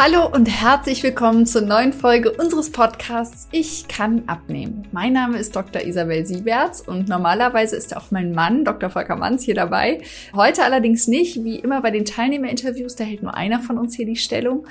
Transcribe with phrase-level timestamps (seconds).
[0.00, 4.86] Hallo und herzlich willkommen zur neuen Folge unseres Podcasts Ich kann abnehmen.
[4.92, 5.82] Mein Name ist Dr.
[5.82, 8.90] Isabel Sieberts und normalerweise ist auch mein Mann, Dr.
[8.90, 10.00] Volker Manns, hier dabei.
[10.32, 14.06] Heute allerdings nicht, wie immer bei den Teilnehmerinterviews, da hält nur einer von uns hier
[14.06, 14.68] die Stellung.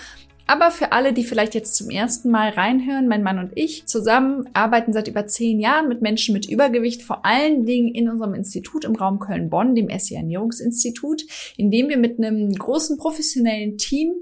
[0.49, 4.47] Aber für alle, die vielleicht jetzt zum ersten Mal reinhören, mein Mann und ich zusammen
[4.53, 8.85] arbeiten seit über zehn Jahren mit Menschen mit Übergewicht, vor allen Dingen in unserem Institut
[8.85, 11.23] im Raum Köln-Bonn, dem SI Ernährungsinstitut,
[11.57, 14.13] in dem wir mit einem großen professionellen Team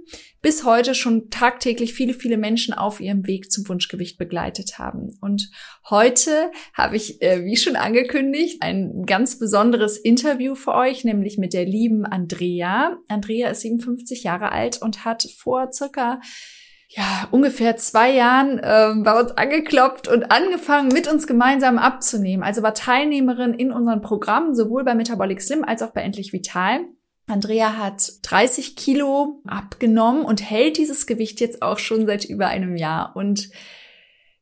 [0.46, 5.18] bis heute schon tagtäglich viele, viele Menschen auf ihrem Weg zum Wunschgewicht begleitet haben.
[5.20, 5.50] Und
[5.90, 11.54] heute habe ich, äh, wie schon angekündigt, ein ganz besonderes Interview für euch, nämlich mit
[11.54, 13.00] der lieben Andrea.
[13.08, 16.22] Andrea ist 57 Jahre alt und hat vor circa
[16.90, 22.44] ja, ungefähr zwei Jahren äh, bei uns angeklopft und angefangen, mit uns gemeinsam abzunehmen.
[22.44, 26.82] Also war Teilnehmerin in unseren Programmen, sowohl bei Metabolic Slim als auch bei Endlich Vital.
[27.28, 32.76] Andrea hat 30 Kilo abgenommen und hält dieses Gewicht jetzt auch schon seit über einem
[32.76, 33.16] Jahr.
[33.16, 33.50] Und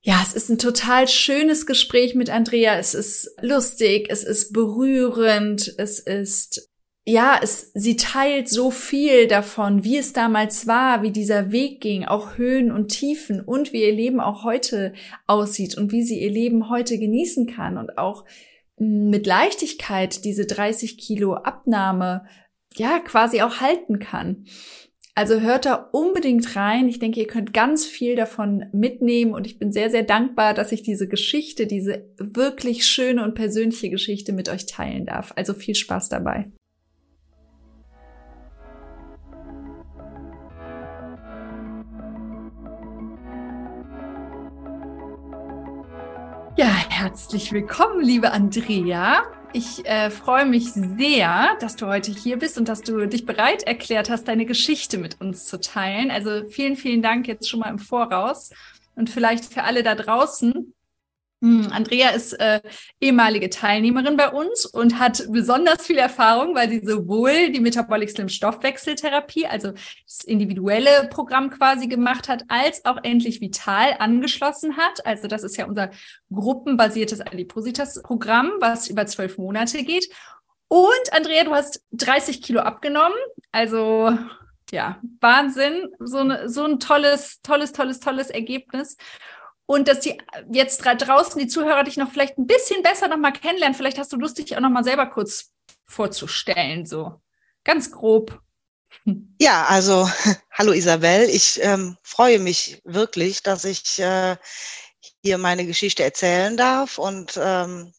[0.02, 2.78] ja, es ist ein total schönes Gespräch mit Andrea.
[2.78, 6.70] Es ist lustig, es ist berührend, es ist
[7.06, 12.06] ja, es, sie teilt so viel davon, wie es damals war, wie dieser Weg ging,
[12.06, 14.94] auch Höhen und Tiefen und wie ihr Leben auch heute
[15.28, 18.23] aussieht und wie sie ihr Leben heute genießen kann und auch
[18.78, 22.25] mm, mit Leichtigkeit diese 30 Kilo Abnahme
[22.77, 24.45] ja, quasi auch halten kann.
[25.16, 26.88] Also hört da unbedingt rein.
[26.88, 30.71] Ich denke, ihr könnt ganz viel davon mitnehmen und ich bin sehr, sehr dankbar, dass
[30.71, 35.31] ich diese Geschichte, diese wirklich schöne und persönliche Geschichte mit euch teilen darf.
[35.35, 36.51] Also viel Spaß dabei.
[46.55, 49.23] Ja, herzlich willkommen, liebe Andrea.
[49.56, 53.62] Ich äh, freue mich sehr, dass du heute hier bist und dass du dich bereit
[53.62, 56.09] erklärt hast, deine Geschichte mit uns zu teilen.
[56.09, 58.50] Also vielen, vielen Dank jetzt schon mal im Voraus.
[58.96, 60.74] Und vielleicht für alle da draußen,
[61.44, 62.62] Andrea ist äh,
[63.02, 68.30] ehemalige Teilnehmerin bei uns und hat besonders viel Erfahrung, weil sie sowohl die Metabolic Slim
[68.30, 75.06] Stoffwechseltherapie, also das individuelle Programm quasi gemacht hat, als auch endlich Vital angeschlossen hat.
[75.06, 75.92] Also das ist ja unser
[76.31, 80.08] gruppenbasiertes Adipositas-Programm, was über zwölf Monate geht.
[80.70, 83.18] Und Andrea, du hast 30 Kilo abgenommen.
[83.52, 84.18] Also
[84.72, 85.90] ja, Wahnsinn.
[86.00, 88.96] So, eine, so ein tolles, tolles, tolles, tolles Ergebnis
[89.66, 90.18] und dass die
[90.51, 93.75] jetzt draußen die Zuhörer dich noch vielleicht ein bisschen besser noch mal kennenlernen.
[93.75, 95.51] Vielleicht hast du Lust, dich auch noch mal selber kurz
[95.85, 97.22] vorzustellen, so
[97.63, 98.41] ganz grob.
[99.40, 100.09] Ja, also
[100.51, 104.38] hallo Isabel, ich ähm, freue mich wirklich, dass ich äh,
[105.24, 107.94] hier meine Geschichte erzählen darf und ähm,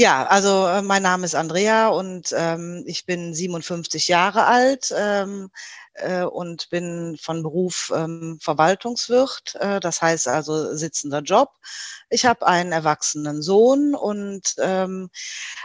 [0.00, 5.50] ja, also äh, mein Name ist Andrea und ähm, ich bin 57 Jahre alt, ähm,
[6.00, 11.50] äh, und bin von Beruf ähm, Verwaltungswirt, äh, das heißt also sitzender Job.
[12.10, 15.10] Ich habe einen erwachsenen Sohn und ähm,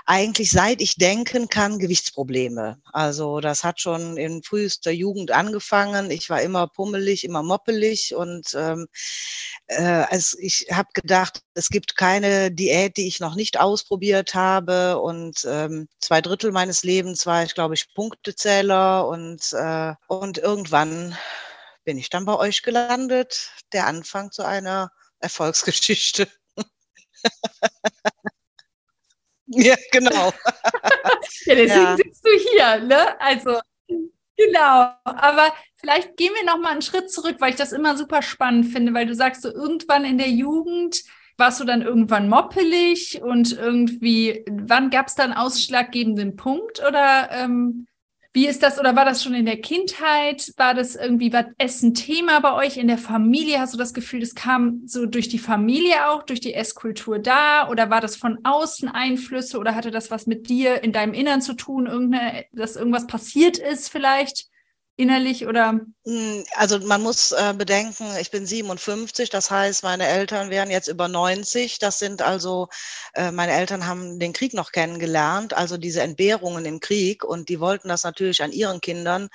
[0.06, 2.78] eigentlich seit ich denken kann, Gewichtsprobleme.
[2.92, 6.12] Also das hat schon in frühester Jugend angefangen.
[6.12, 8.88] Ich war immer pummelig, immer moppelig und ähm,
[9.68, 15.00] äh, also ich habe gedacht, es gibt keine Diät, die ich noch nicht ausprobiert habe.
[15.00, 21.18] Und ähm, zwei Drittel meines Lebens war ich, glaube ich, Punktezähler und, äh, und irgendwann
[21.84, 23.52] bin ich dann bei euch gelandet.
[23.74, 24.90] Der Anfang zu einer
[25.20, 26.30] Erfolgsgeschichte.
[29.48, 30.32] ja, genau.
[31.46, 31.98] ja, deswegen ja.
[31.98, 33.20] sitzt du hier, ne?
[33.20, 33.60] Also,
[34.38, 34.94] genau.
[35.04, 38.72] Aber vielleicht gehen wir noch mal einen Schritt zurück, weil ich das immer super spannend
[38.72, 41.04] finde, weil du sagst, so irgendwann in der Jugend
[41.36, 47.30] warst du dann irgendwann moppelig und irgendwie, wann gab es da einen ausschlaggebenden Punkt oder
[47.32, 47.88] ähm,
[48.34, 50.52] wie ist das, oder war das schon in der Kindheit?
[50.58, 53.60] War das irgendwie, war Essen Thema bei euch in der Familie?
[53.60, 57.70] Hast du das Gefühl, das kam so durch die Familie auch, durch die Esskultur da?
[57.70, 61.42] Oder war das von außen Einflüsse oder hatte das was mit dir in deinem Innern
[61.42, 61.86] zu tun?
[61.86, 64.48] Irgendeine, dass irgendwas passiert ist vielleicht?
[64.96, 65.80] Innerlich oder?
[66.06, 70.88] Hm, also man muss äh, bedenken, ich bin 57, das heißt, meine Eltern wären jetzt
[70.88, 71.80] über 90.
[71.80, 72.68] Das sind also,
[73.14, 77.60] äh, meine Eltern haben den Krieg noch kennengelernt, also diese Entbehrungen im Krieg und die
[77.60, 79.30] wollten das natürlich an ihren Kindern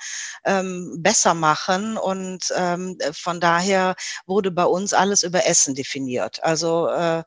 [0.45, 3.95] ähm, besser machen und ähm, von daher
[4.25, 6.43] wurde bei uns alles über Essen definiert.
[6.43, 7.23] Also äh,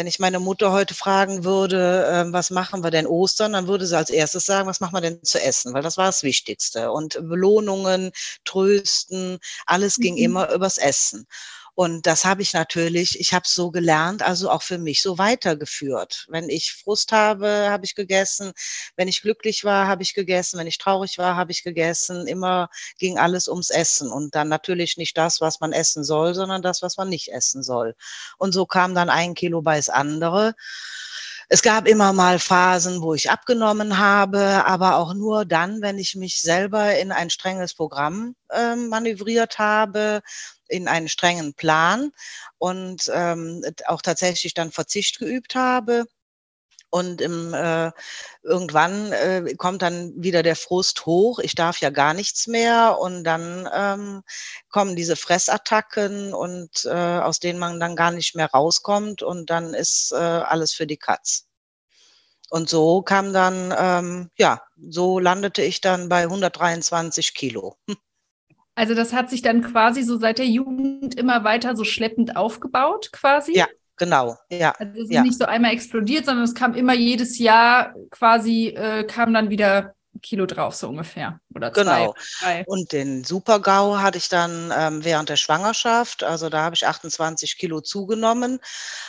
[0.00, 3.84] wenn ich meine Mutter heute fragen würde, äh, was machen wir denn Ostern, dann würde
[3.84, 6.90] sie als erstes sagen, was machen wir denn zu essen, weil das war das Wichtigste.
[6.90, 8.10] Und Belohnungen,
[8.46, 10.22] Trösten, alles ging mhm.
[10.22, 11.26] immer übers Essen.
[11.80, 15.16] Und das habe ich natürlich, ich habe es so gelernt, also auch für mich so
[15.16, 16.26] weitergeführt.
[16.28, 18.52] Wenn ich Frust habe, habe ich gegessen.
[18.96, 20.58] Wenn ich glücklich war, habe ich gegessen.
[20.58, 22.26] Wenn ich traurig war, habe ich gegessen.
[22.26, 22.68] Immer
[22.98, 24.12] ging alles ums Essen.
[24.12, 27.62] Und dann natürlich nicht das, was man essen soll, sondern das, was man nicht essen
[27.62, 27.94] soll.
[28.36, 30.54] Und so kam dann ein Kilo bei das andere.
[31.52, 36.14] Es gab immer mal Phasen, wo ich abgenommen habe, aber auch nur dann, wenn ich
[36.14, 40.20] mich selber in ein strenges Programm äh, manövriert habe,
[40.68, 42.12] in einen strengen Plan
[42.58, 46.04] und ähm, auch tatsächlich dann Verzicht geübt habe.
[46.90, 47.92] Und im, äh,
[48.42, 51.38] irgendwann äh, kommt dann wieder der Frust hoch.
[51.38, 52.98] Ich darf ja gar nichts mehr.
[53.00, 54.22] Und dann ähm,
[54.68, 59.22] kommen diese Fressattacken und äh, aus denen man dann gar nicht mehr rauskommt.
[59.22, 61.46] Und dann ist äh, alles für die Katz.
[62.50, 67.76] Und so kam dann, ähm, ja, so landete ich dann bei 123 Kilo.
[68.74, 73.10] Also das hat sich dann quasi so seit der Jugend immer weiter so schleppend aufgebaut,
[73.12, 73.52] quasi?
[73.54, 73.66] Ja,
[74.00, 74.36] genau.
[74.50, 74.72] Ja.
[74.78, 75.22] Also es ist ja.
[75.22, 79.94] nicht so einmal explodiert, sondern es kam immer jedes Jahr quasi, äh, kam dann wieder
[80.22, 81.40] Kilo drauf, so ungefähr.
[81.54, 81.82] Oder zwei.
[81.82, 82.14] Genau.
[82.40, 82.64] Drei.
[82.66, 86.24] Und den Super-GAU hatte ich dann ähm, während der Schwangerschaft.
[86.24, 88.58] Also da habe ich 28 Kilo zugenommen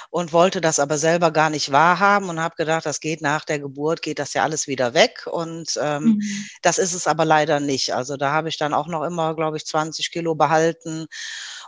[0.10, 3.60] und wollte das aber selber gar nicht wahrhaben und habe gedacht, das geht nach der
[3.60, 5.28] Geburt, geht das ja alles wieder weg.
[5.30, 6.22] Und ähm, mhm.
[6.62, 7.94] das ist es aber leider nicht.
[7.94, 11.08] Also da habe ich dann auch noch immer, glaube ich, 20 Kilo behalten.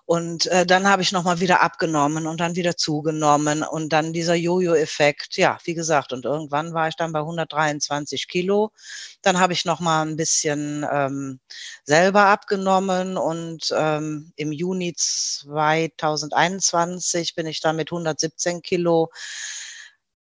[0.05, 4.35] Und äh, dann habe ich nochmal wieder abgenommen und dann wieder zugenommen und dann dieser
[4.35, 5.38] Jojo-Effekt.
[5.38, 8.73] Ja, wie gesagt, und irgendwann war ich dann bei 123 Kilo.
[9.21, 11.39] Dann habe ich nochmal ein bisschen ähm,
[11.85, 19.09] selber abgenommen und ähm, im Juni 2021 bin ich dann mit 117 Kilo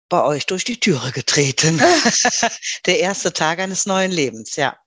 [0.07, 1.81] bei euch durch die Türe getreten.
[2.85, 4.77] Der erste Tag eines neuen Lebens, ja.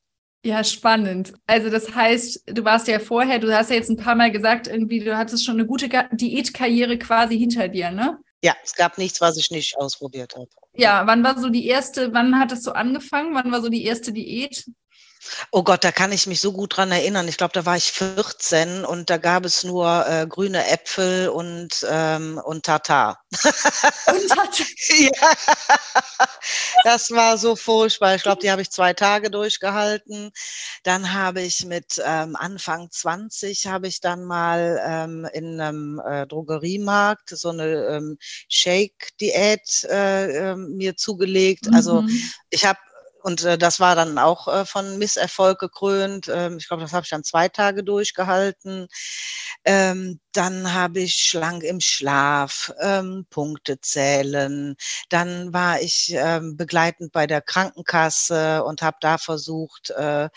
[0.49, 1.35] Ja, spannend.
[1.47, 4.67] Also das heißt, du warst ja vorher, du hast ja jetzt ein paar Mal gesagt,
[4.67, 8.17] irgendwie, du hattest schon eine gute Diätkarriere quasi hinter dir, ne?
[8.43, 10.49] Ja, es gab nichts, was ich nicht ausprobiert habe.
[10.75, 13.35] Ja, wann war so die erste, wann hat es so angefangen?
[13.35, 14.65] Wann war so die erste Diät?
[15.51, 17.29] Oh Gott, da kann ich mich so gut dran erinnern.
[17.29, 21.87] Ich glaube, da war ich 14 und da gab es nur äh, grüne Äpfel und,
[21.89, 23.21] ähm, und Tatar.
[24.07, 24.67] Und Tatar.
[24.99, 25.11] ja,
[26.85, 28.15] das war so furchtbar.
[28.15, 30.31] Ich glaube, die habe ich zwei Tage durchgehalten.
[30.83, 36.27] Dann habe ich mit ähm, Anfang 20 habe ich dann mal ähm, in einem äh,
[36.27, 38.19] Drogeriemarkt so eine ähm,
[38.49, 41.69] Shake-Diät äh, ähm, mir zugelegt.
[41.73, 42.31] Also mhm.
[42.51, 42.79] ich habe
[43.23, 46.29] und äh, das war dann auch äh, von Misserfolg gekrönt.
[46.33, 48.89] Ähm, ich glaube, das habe ich dann zwei Tage durchgehalten.
[49.65, 54.77] Ähm, dann habe ich schlank im Schlaf, ähm, Punkte zählen.
[55.09, 60.29] Dann war ich ähm, begleitend bei der Krankenkasse und habe da versucht, äh,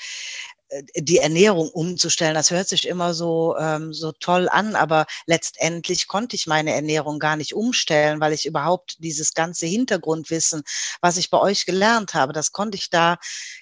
[0.96, 2.34] die Ernährung umzustellen.
[2.34, 7.20] Das hört sich immer so, ähm, so toll an, aber letztendlich konnte ich meine Ernährung
[7.20, 10.64] gar nicht umstellen, weil ich überhaupt dieses ganze Hintergrundwissen,
[11.02, 13.18] was ich bei euch gelernt habe, das konnte ich da,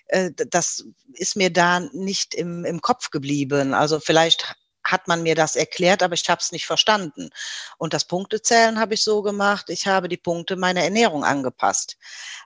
[0.08, 3.74] äh, das ist mir da nicht im, im Kopf geblieben.
[3.74, 4.56] Also vielleicht
[4.92, 7.30] hat man mir das erklärt, aber ich habe es nicht verstanden.
[7.78, 11.98] Und das Punktezählen habe ich so gemacht, ich habe die Punkte meiner Ernährung angepasst.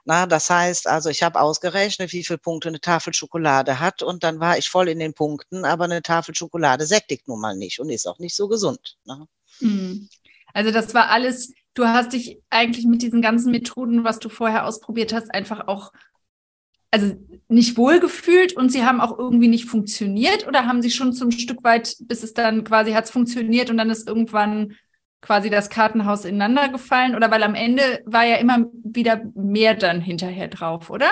[0.04, 4.24] Na, das heißt also, ich habe ausgerechnet, wie viele Punkte eine Tafel Schokolade hat und
[4.24, 7.80] dann war ich voll in den Punkten, aber eine Tafel Schokolade sättigt nun mal nicht
[7.80, 8.96] und ist auch nicht so gesund.
[9.04, 9.26] Ne?
[9.58, 10.08] Hm.
[10.52, 14.66] Also das war alles, du hast dich eigentlich mit diesen ganzen Methoden, was du vorher
[14.66, 15.92] ausprobiert hast, einfach auch
[16.94, 17.16] also
[17.48, 21.62] nicht wohlgefühlt und sie haben auch irgendwie nicht funktioniert oder haben sie schon zum Stück
[21.64, 24.76] weit, bis es dann quasi hat es funktioniert und dann ist irgendwann
[25.20, 30.00] quasi das Kartenhaus ineinander gefallen oder weil am Ende war ja immer wieder mehr dann
[30.00, 31.10] hinterher drauf, oder?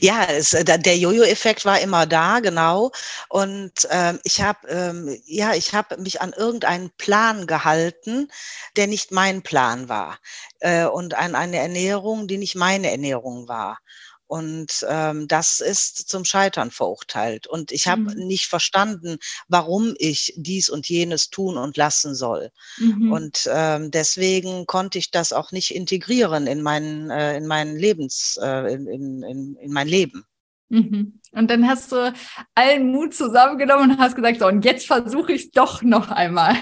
[0.00, 2.92] Ja, es, äh, der Jojo-Effekt war immer da, genau.
[3.28, 8.28] Und ähm, ich habe ähm, ja, ich habe mich an irgendeinen Plan gehalten,
[8.76, 10.18] der nicht mein Plan war,
[10.60, 13.78] äh, und an eine Ernährung, die nicht meine Ernährung war.
[14.26, 17.46] Und ähm, das ist zum Scheitern verurteilt.
[17.46, 18.26] Und ich habe mhm.
[18.26, 22.50] nicht verstanden, warum ich dies und jenes tun und lassen soll.
[22.78, 23.12] Mhm.
[23.12, 28.38] Und ähm, deswegen konnte ich das auch nicht integrieren in meinen, äh, in meinen Lebens,
[28.42, 30.24] äh, in, in, in mein Leben.
[30.70, 31.20] Mhm.
[31.32, 32.12] Und dann hast du
[32.54, 36.56] allen Mut zusammengenommen und hast gesagt, so, und jetzt versuche ich es doch noch einmal.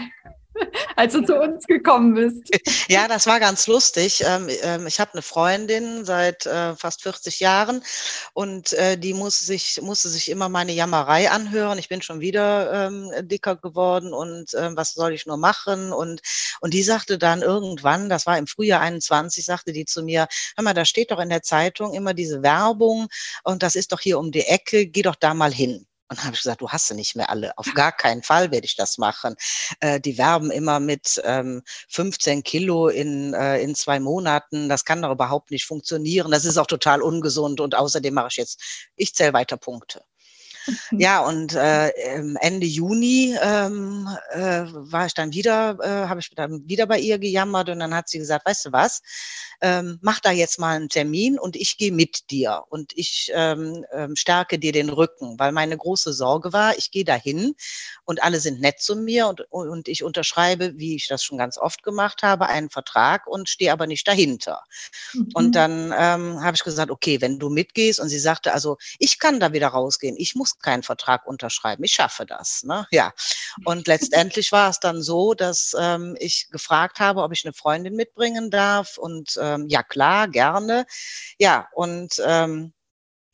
[0.97, 2.51] als du zu uns gekommen bist.
[2.89, 4.23] Ja, das war ganz lustig.
[4.27, 7.83] Ähm, ähm, ich habe eine Freundin seit äh, fast 40 Jahren
[8.35, 11.79] und äh, die muss sich, musste sich immer meine Jammerei anhören.
[11.79, 15.93] Ich bin schon wieder ähm, dicker geworden und was soll ich nur machen?
[15.93, 16.21] Und,
[16.61, 20.65] und die sagte dann irgendwann, das war im Frühjahr 21, sagte die zu mir, hör
[20.65, 23.09] mal, da steht doch in der Zeitung immer diese Werbung
[23.45, 25.87] und das ist doch hier um die Ecke, geh doch da mal hin.
[26.12, 27.57] Und habe ich gesagt, du hast sie nicht mehr alle.
[27.57, 29.35] Auf gar keinen Fall werde ich das machen.
[29.81, 34.69] Äh, die werben immer mit ähm, 15 Kilo in, äh, in zwei Monaten.
[34.69, 36.31] Das kann doch überhaupt nicht funktionieren.
[36.31, 37.61] Das ist auch total ungesund.
[37.61, 38.62] Und außerdem mache ich jetzt,
[38.95, 40.04] ich zähle weiter Punkte.
[40.92, 41.88] Ja, und äh,
[42.40, 47.19] Ende Juni ähm, äh, war ich dann wieder, äh, habe ich dann wieder bei ihr
[47.19, 49.02] gejammert und dann hat sie gesagt, weißt du was,
[49.61, 53.85] ähm, mach da jetzt mal einen Termin und ich gehe mit dir und ich ähm,
[53.92, 57.54] ähm, stärke dir den Rücken, weil meine große Sorge war, ich gehe dahin
[58.04, 61.59] und alle sind nett zu mir und, und ich unterschreibe, wie ich das schon ganz
[61.59, 64.62] oft gemacht habe, einen Vertrag und stehe aber nicht dahinter.
[65.12, 65.31] Mhm.
[65.35, 69.19] Und dann ähm, habe ich gesagt, okay, wenn du mitgehst und sie sagte, also ich
[69.19, 72.65] kann da wieder rausgehen, ich muss keinen Vertrag unterschreiben, ich schaffe das.
[72.65, 72.87] Ne?
[72.91, 73.13] Ja.
[73.65, 77.95] Und letztendlich war es dann so, dass ähm, ich gefragt habe, ob ich eine Freundin
[77.95, 80.87] mitbringen darf und äh, ähm, ja klar, gerne.
[81.39, 82.73] Ja, und ähm,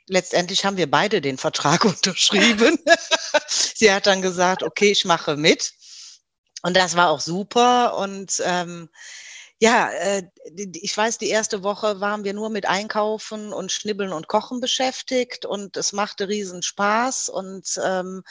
[0.07, 2.79] letztendlich haben wir beide den Vertrag unterschrieben.
[3.49, 5.73] Sie hat dann gesagt, okay, ich mache mit.
[6.63, 7.97] Und das war auch super.
[7.97, 8.89] Und ähm,
[9.61, 10.23] ja, äh,
[10.57, 15.45] ich weiß, die erste Woche waren wir nur mit Einkaufen und Schnibbeln und Kochen beschäftigt
[15.45, 18.23] und es machte riesen Spaß und ähm,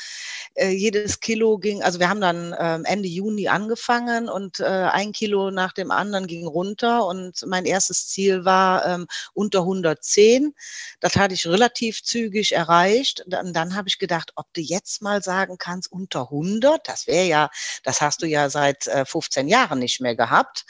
[0.55, 5.11] äh, jedes Kilo ging, also wir haben dann ähm, Ende Juni angefangen und äh, ein
[5.11, 10.53] Kilo nach dem anderen ging runter und mein erstes Ziel war ähm, unter 110.
[11.01, 13.23] Das hatte ich relativ zügig erreicht.
[13.27, 17.25] Dann, dann habe ich gedacht, ob du jetzt mal sagen kannst, unter 100, das wäre
[17.25, 17.49] ja,
[17.83, 20.65] das hast du ja seit äh, 15 Jahren nicht mehr gehabt.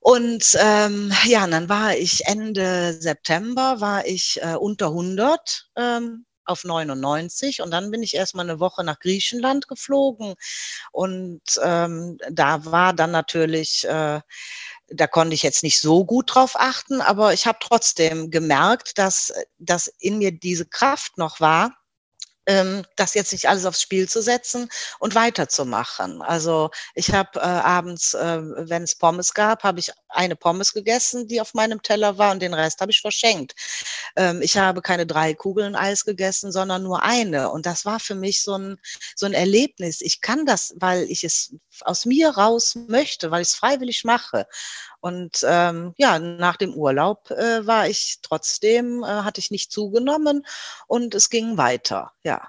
[0.00, 6.26] Und ähm, ja, und dann war ich Ende September, war ich äh, unter 100 ähm,
[6.44, 10.34] auf 99 und dann bin ich erstmal eine Woche nach Griechenland geflogen.
[10.92, 14.20] Und ähm, da war dann natürlich äh,
[14.88, 19.32] da konnte ich jetzt nicht so gut drauf achten, aber ich habe trotzdem gemerkt, dass,
[19.58, 21.76] dass in mir diese Kraft noch war,
[22.46, 24.68] das jetzt nicht alles aufs Spiel zu setzen
[25.00, 26.22] und weiterzumachen.
[26.22, 31.26] Also ich habe äh, abends, äh, wenn es Pommes gab, habe ich eine Pommes gegessen,
[31.26, 33.54] die auf meinem Teller war und den Rest habe ich verschenkt.
[34.14, 37.50] Ähm, ich habe keine drei Kugeln Eis gegessen, sondern nur eine.
[37.50, 38.78] Und das war für mich so ein,
[39.16, 40.00] so ein Erlebnis.
[40.00, 44.46] Ich kann das, weil ich es aus mir raus möchte, weil ich es freiwillig mache.
[45.06, 50.44] Und ähm, ja, nach dem Urlaub äh, war ich trotzdem, äh, hatte ich nicht zugenommen
[50.88, 52.48] und es ging weiter, ja.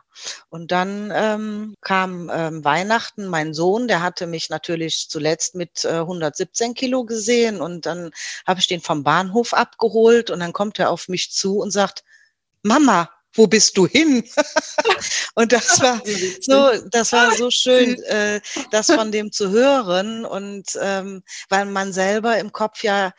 [0.50, 6.00] Und dann ähm, kam ähm, Weihnachten, mein Sohn, der hatte mich natürlich zuletzt mit äh,
[6.00, 8.10] 117 Kilo gesehen und dann
[8.48, 12.04] habe ich den vom Bahnhof abgeholt und dann kommt er auf mich zu und sagt,
[12.64, 14.28] Mama, wo bist du hin?
[15.36, 16.02] und das war
[16.42, 18.42] so, das war so schön, äh,
[18.72, 20.26] das von dem zu hören.
[20.26, 23.12] Und ähm, weil man selber im Kopf ja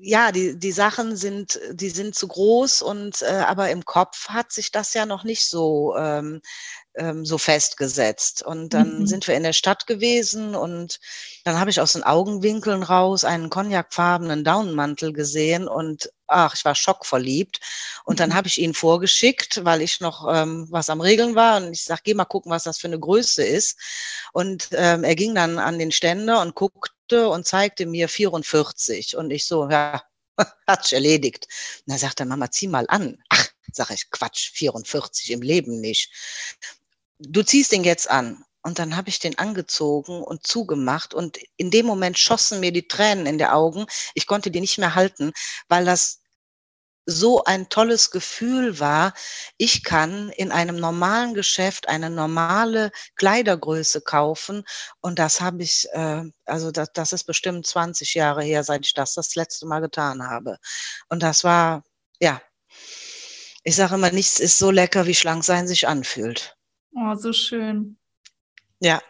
[0.00, 4.52] ja, die, die Sachen sind, die sind zu groß und äh, aber im Kopf hat
[4.52, 6.40] sich das ja noch nicht so ähm,
[6.98, 8.42] ähm, so festgesetzt.
[8.42, 9.06] Und dann mhm.
[9.06, 11.00] sind wir in der Stadt gewesen und
[11.44, 16.74] dann habe ich aus den Augenwinkeln raus einen cognacfarbenen Daunenmantel gesehen und ach, ich war
[16.74, 17.60] schockverliebt.
[18.04, 18.34] Und dann mhm.
[18.34, 21.56] habe ich ihn vorgeschickt, weil ich noch ähm, was am Regeln war.
[21.58, 23.78] Und ich sage, geh mal gucken, was das für eine Größe ist.
[24.32, 29.16] Und ähm, er ging dann an den Ständer und guckte und zeigte mir 44.
[29.16, 30.02] Und ich so, ja,
[30.66, 31.46] hat sich erledigt.
[31.86, 33.18] Und dann sagt er, Mama, zieh mal an.
[33.30, 36.10] Ach, sage ich, Quatsch, 44 im Leben nicht
[37.18, 38.44] du ziehst den jetzt an.
[38.62, 42.88] Und dann habe ich den angezogen und zugemacht und in dem Moment schossen mir die
[42.88, 43.86] Tränen in die Augen.
[44.14, 45.32] Ich konnte die nicht mehr halten,
[45.68, 46.20] weil das
[47.06, 49.14] so ein tolles Gefühl war.
[49.56, 54.64] Ich kann in einem normalen Geschäft eine normale Kleidergröße kaufen
[55.00, 58.92] und das habe ich, äh, also das, das ist bestimmt 20 Jahre her, seit ich
[58.92, 60.58] das das letzte Mal getan habe.
[61.08, 61.82] Und das war,
[62.20, 62.42] ja,
[63.64, 66.57] ich sage immer, nichts ist so lecker, wie schlank sein sich anfühlt.
[66.94, 67.96] Oh, so schön.
[68.80, 69.00] Ja.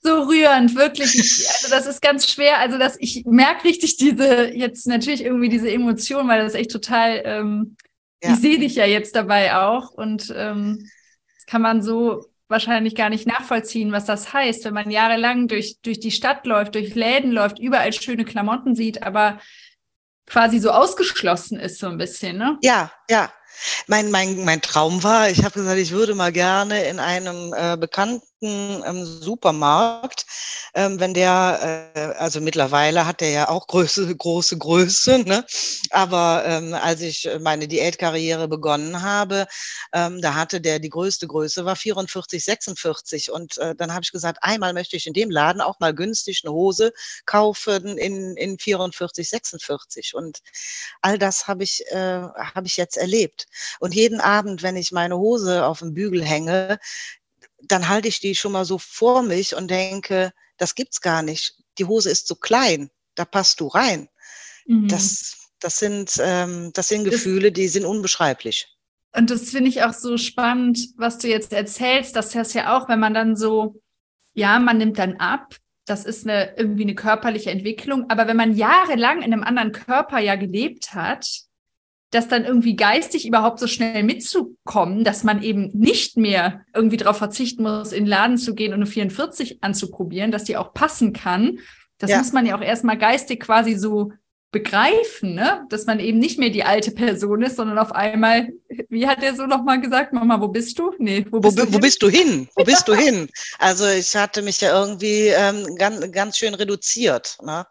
[0.00, 1.10] So rührend, wirklich.
[1.10, 2.58] Also das ist ganz schwer.
[2.58, 7.22] Also dass ich merke richtig diese, jetzt natürlich irgendwie diese Emotion, weil das echt total,
[7.24, 7.76] ähm,
[8.22, 8.32] ja.
[8.32, 10.88] ich sehe dich ja jetzt dabei auch und ähm,
[11.36, 15.80] das kann man so wahrscheinlich gar nicht nachvollziehen, was das heißt, wenn man jahrelang durch,
[15.82, 19.38] durch die Stadt läuft, durch Läden läuft, überall schöne Klamotten sieht, aber
[20.26, 22.58] quasi so ausgeschlossen ist, so ein bisschen, ne?
[22.62, 23.32] Ja, ja.
[23.86, 27.76] Mein, mein, mein Traum war, ich habe gesagt, ich würde mal gerne in einem äh,
[27.76, 30.26] bekannten ähm, Supermarkt.
[30.74, 35.44] Ähm, wenn der, äh, also mittlerweile hat er ja auch Größe, große Größe, ne?
[35.90, 39.46] aber ähm, als ich meine Diätkarriere begonnen habe,
[39.92, 44.12] ähm, da hatte der die größte Größe, war 44, 46 und äh, dann habe ich
[44.12, 46.92] gesagt, einmal möchte ich in dem Laden auch mal günstig eine Hose
[47.26, 50.40] kaufen in, in 44, 46 und
[51.02, 53.46] all das habe ich, äh, habe ich jetzt erlebt.
[53.80, 56.78] Und jeden Abend, wenn ich meine Hose auf dem Bügel hänge,
[57.62, 61.54] dann halte ich die schon mal so vor mich und denke, das gibt's gar nicht.
[61.78, 64.08] Die Hose ist zu klein, da passt du rein.
[64.66, 64.88] Mhm.
[64.88, 68.68] Das, das sind, ähm, das sind Gefühle, die sind unbeschreiblich.
[69.16, 73.00] Und das finde ich auch so spannend, was du jetzt erzählst, das ja auch, wenn
[73.00, 73.80] man dann so,
[74.34, 78.54] ja, man nimmt dann ab, das ist eine, irgendwie eine körperliche Entwicklung, aber wenn man
[78.54, 81.26] jahrelang in einem anderen Körper ja gelebt hat,
[82.10, 87.18] das dann irgendwie geistig überhaupt so schnell mitzukommen, dass man eben nicht mehr irgendwie darauf
[87.18, 91.12] verzichten muss, in den Laden zu gehen und eine 44 anzuprobieren, dass die auch passen
[91.12, 91.58] kann.
[91.98, 92.18] Das ja.
[92.18, 94.12] muss man ja auch erstmal geistig quasi so
[94.50, 95.66] begreifen, ne?
[95.68, 98.48] dass man eben nicht mehr die alte Person ist, sondern auf einmal,
[98.88, 100.94] wie hat er so nochmal gesagt, Mama, wo bist du?
[100.98, 102.48] Nee, wo bist, wo, du, wo bist du hin?
[102.56, 103.28] Wo bist du hin?
[103.58, 107.36] Also ich hatte mich ja irgendwie ähm, ganz, ganz schön reduziert.
[107.42, 107.66] Ne?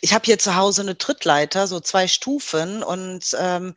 [0.00, 3.74] Ich habe hier zu Hause eine Trittleiter, so zwei Stufen und ähm,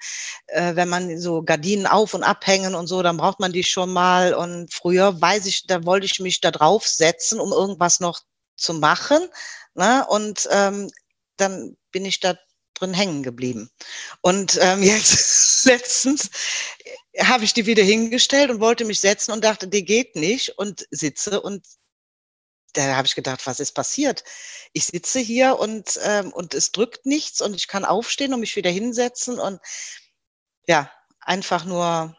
[0.47, 3.91] äh, wenn man so Gardinen auf und abhängen und so, dann braucht man die schon
[3.91, 4.33] mal.
[4.33, 8.21] Und früher weiß ich, da wollte ich mich da drauf setzen, um irgendwas noch
[8.55, 9.19] zu machen.
[9.75, 10.05] Ne?
[10.07, 10.91] Und ähm,
[11.37, 12.37] dann bin ich da
[12.73, 13.69] drin hängen geblieben.
[14.21, 16.29] Und ähm, jetzt letztens
[17.19, 20.87] habe ich die wieder hingestellt und wollte mich setzen und dachte, die geht nicht und
[20.91, 21.65] sitze und
[22.77, 24.24] da habe ich gedacht, was ist passiert?
[24.74, 28.55] Ich sitze hier und, ähm, und es drückt nichts und ich kann aufstehen und mich
[28.55, 29.60] wieder hinsetzen und
[30.67, 32.15] ja, einfach nur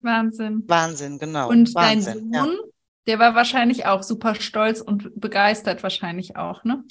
[0.00, 0.64] Wahnsinn.
[0.66, 1.48] Wahnsinn, genau.
[1.48, 2.71] Und Wahnsinn, dein Sohn, ja.
[3.06, 6.84] Der war wahrscheinlich auch super stolz und begeistert wahrscheinlich auch, ne?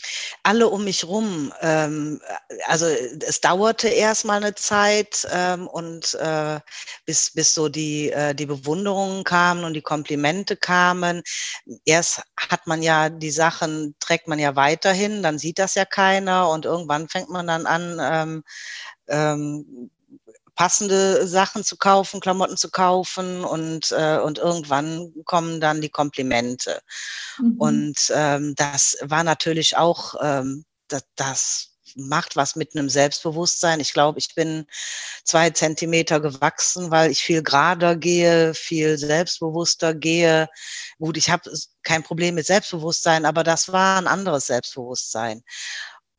[0.44, 1.53] Alle um mich rum.
[1.62, 2.20] Ähm,
[2.68, 6.60] also es dauerte erstmal eine Zeit ähm, und äh,
[7.06, 11.22] bis, bis so die, äh, die Bewunderungen kamen und die Komplimente kamen.
[11.86, 16.50] Erst hat man ja die Sachen, trägt man ja weiterhin, dann sieht das ja keiner
[16.50, 18.44] und irgendwann fängt man dann an, ähm,
[19.08, 19.91] ähm,
[20.62, 26.82] passende Sachen zu kaufen, Klamotten zu kaufen und, äh, und irgendwann kommen dann die Komplimente.
[27.39, 27.56] Mhm.
[27.58, 33.79] Und ähm, das war natürlich auch, ähm, das, das macht was mit einem Selbstbewusstsein.
[33.79, 34.68] Ich glaube, ich bin
[35.24, 40.48] zwei Zentimeter gewachsen, weil ich viel gerader gehe, viel selbstbewusster gehe.
[41.00, 45.42] Gut, ich habe kein Problem mit Selbstbewusstsein, aber das war ein anderes Selbstbewusstsein.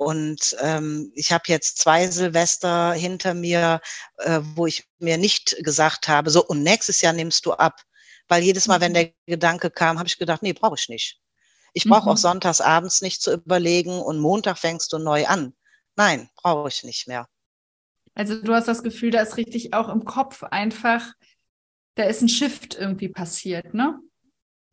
[0.02, 3.80] Und ähm, ich habe jetzt zwei Silvester hinter mir,
[4.18, 7.80] äh, wo ich mir nicht gesagt habe, so und nächstes Jahr nimmst du ab.
[8.28, 8.96] Weil jedes Mal, wenn mhm.
[8.96, 11.20] der Gedanke kam, habe ich gedacht, nee, brauche ich nicht.
[11.74, 12.08] Ich brauche mhm.
[12.08, 15.54] auch sonntags abends nicht zu überlegen und Montag fängst du neu an.
[15.96, 17.28] Nein, brauche ich nicht mehr.
[18.14, 21.12] Also du hast das Gefühl, da ist richtig auch im Kopf einfach,
[21.94, 23.98] da ist ein Shift irgendwie passiert, ne?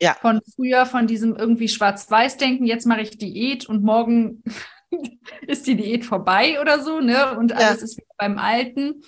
[0.01, 0.15] Ja.
[0.21, 4.43] Von früher, von diesem irgendwie Schwarz-Weiß-Denken, jetzt mache ich Diät und morgen
[5.47, 7.37] ist die Diät vorbei oder so, ne?
[7.37, 7.85] Und alles ja.
[7.85, 9.01] ist beim Alten.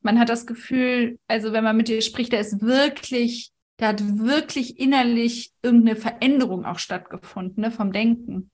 [0.00, 4.18] Man hat das Gefühl, also wenn man mit dir spricht, da ist wirklich, da hat
[4.18, 8.50] wirklich innerlich irgendeine Veränderung auch stattgefunden, ne, vom Denken.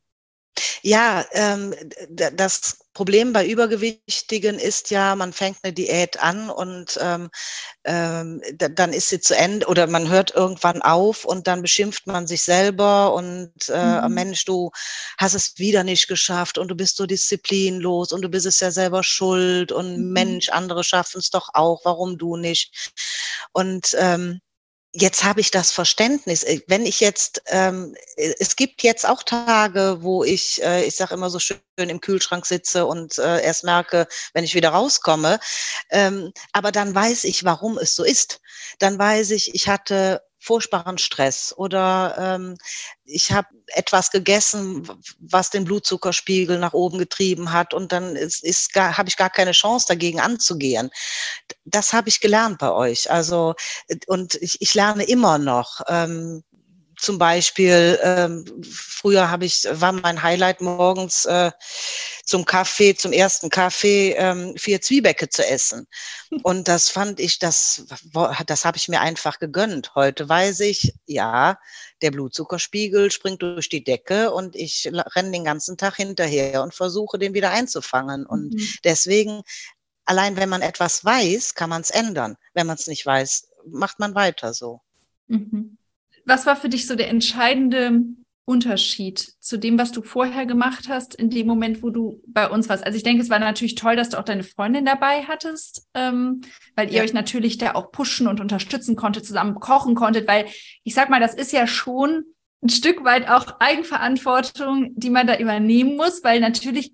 [0.83, 1.75] Ja, ähm,
[2.11, 7.31] das Problem bei Übergewichtigen ist ja, man fängt eine Diät an und ähm,
[7.85, 12.27] ähm, dann ist sie zu Ende oder man hört irgendwann auf und dann beschimpft man
[12.27, 14.15] sich selber und äh, mhm.
[14.15, 14.71] Mensch, du
[15.19, 18.71] hast es wieder nicht geschafft und du bist so disziplinlos und du bist es ja
[18.71, 20.13] selber schuld und mhm.
[20.13, 22.93] Mensch, andere schaffen es doch auch, warum du nicht?
[23.53, 24.41] Und ähm,
[24.93, 26.43] jetzt habe ich das Verständnis.
[26.43, 30.97] Äh, wenn ich jetzt, ähm, äh, es gibt jetzt auch Tage, wo ich, äh, ich
[30.97, 35.41] sage immer so schön im Kühlschrank sitze und äh, erst merke, wenn ich wieder rauskomme.
[35.91, 38.41] Ähm, aber dann weiß ich, warum es so ist.
[38.79, 42.59] Dann weiß ich, ich hatte furchtbaren Stress oder ähm,
[43.05, 44.89] ich habe etwas gegessen,
[45.21, 49.53] was den Blutzuckerspiegel nach oben getrieben hat und dann ist, ist habe ich gar keine
[49.53, 50.91] Chance dagegen anzugehen.
[51.65, 53.11] Das habe ich gelernt bei euch.
[53.11, 53.55] Also
[54.07, 55.81] und ich, ich lerne immer noch.
[55.89, 56.43] Ähm,
[57.03, 61.51] zum Beispiel, ähm, früher habe ich, war mein Highlight morgens äh,
[62.25, 65.89] zum Kaffee, zum ersten Kaffee, ähm, vier Zwiebäcke zu essen.
[66.45, 67.87] Und das fand ich, das,
[68.47, 69.97] das habe ich mir einfach gegönnt.
[69.97, 71.59] Heute weiß ich, ja,
[72.03, 77.19] der Blutzuckerspiegel springt durch die Decke und ich renne den ganzen Tag hinterher und versuche,
[77.19, 78.27] den wieder einzufangen.
[78.27, 78.69] Und mhm.
[78.85, 79.43] deswegen,
[80.05, 82.37] allein wenn man etwas weiß, kann man es ändern.
[82.55, 84.83] Wenn man es nicht weiß, macht man weiter so.
[85.27, 85.79] Mhm.
[86.25, 88.03] Was war für dich so der entscheidende
[88.45, 92.69] Unterschied zu dem, was du vorher gemacht hast, in dem Moment, wo du bei uns
[92.69, 92.85] warst?
[92.85, 96.43] Also ich denke, es war natürlich toll, dass du auch deine Freundin dabei hattest, ähm,
[96.75, 97.03] weil ihr ja.
[97.03, 100.47] euch natürlich da auch pushen und unterstützen konntet, zusammen kochen konntet, weil
[100.83, 102.25] ich sag mal, das ist ja schon
[102.63, 106.93] ein Stück weit auch Eigenverantwortung, die man da übernehmen muss, weil natürlich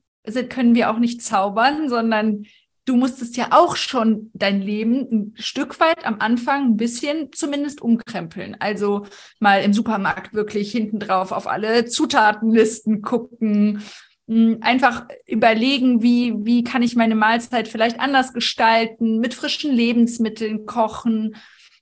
[0.50, 2.44] können wir auch nicht zaubern, sondern
[2.88, 7.82] du musstest ja auch schon dein Leben ein Stück weit am Anfang ein bisschen zumindest
[7.82, 8.56] umkrempeln.
[8.60, 9.06] Also
[9.40, 13.82] mal im Supermarkt wirklich hinten drauf auf alle Zutatenlisten gucken,
[14.26, 20.64] hm, einfach überlegen, wie, wie kann ich meine Mahlzeit vielleicht anders gestalten, mit frischen Lebensmitteln
[20.64, 21.36] kochen.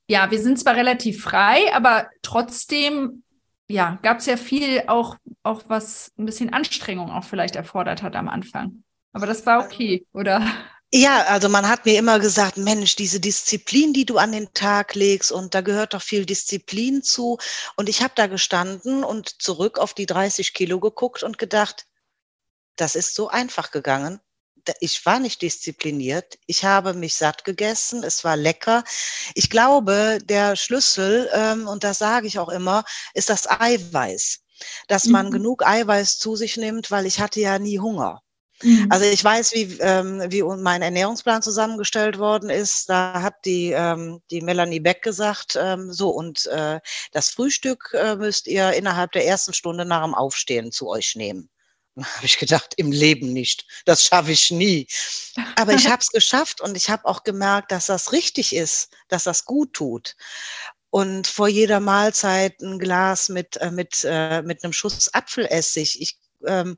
[0.08, 3.22] Ja, wir sind zwar relativ frei, aber trotzdem,
[3.68, 8.16] ja, gab es ja viel auch, auch was ein bisschen Anstrengung auch vielleicht erfordert hat
[8.16, 8.82] am Anfang.
[9.12, 10.42] Aber das war okay, oder?
[10.92, 14.94] Ja, also man hat mir immer gesagt, Mensch, diese Disziplin, die du an den Tag
[14.94, 17.38] legst, und da gehört doch viel Disziplin zu.
[17.76, 21.86] Und ich habe da gestanden und zurück auf die 30 Kilo geguckt und gedacht,
[22.76, 24.20] das ist so einfach gegangen.
[24.80, 26.38] Ich war nicht diszipliniert.
[26.46, 28.02] Ich habe mich satt gegessen.
[28.04, 28.84] Es war lecker.
[29.34, 34.40] Ich glaube, der Schlüssel, ähm, und das sage ich auch immer, ist das Eiweiß.
[34.88, 35.32] Dass man mhm.
[35.32, 38.22] genug Eiweiß zu sich nimmt, weil ich hatte ja nie Hunger.
[38.62, 38.86] Mhm.
[38.90, 42.88] Also ich weiß, wie, ähm, wie mein Ernährungsplan zusammengestellt worden ist.
[42.88, 46.80] Da hat die, ähm, die Melanie Beck gesagt, ähm, so und äh,
[47.12, 51.50] das Frühstück äh, müsst ihr innerhalb der ersten Stunde nach dem Aufstehen zu euch nehmen.
[51.96, 53.66] Habe ich gedacht, im Leben nicht.
[53.84, 54.86] Das schaffe ich nie.
[55.56, 59.24] Aber ich habe es geschafft und ich habe auch gemerkt, dass das richtig ist, dass
[59.24, 60.16] das gut tut.
[60.90, 66.00] Und vor jeder Mahlzeit ein Glas mit, äh, mit, äh, mit einem Schuss Apfelessig.
[66.00, 66.76] Ich, ähm,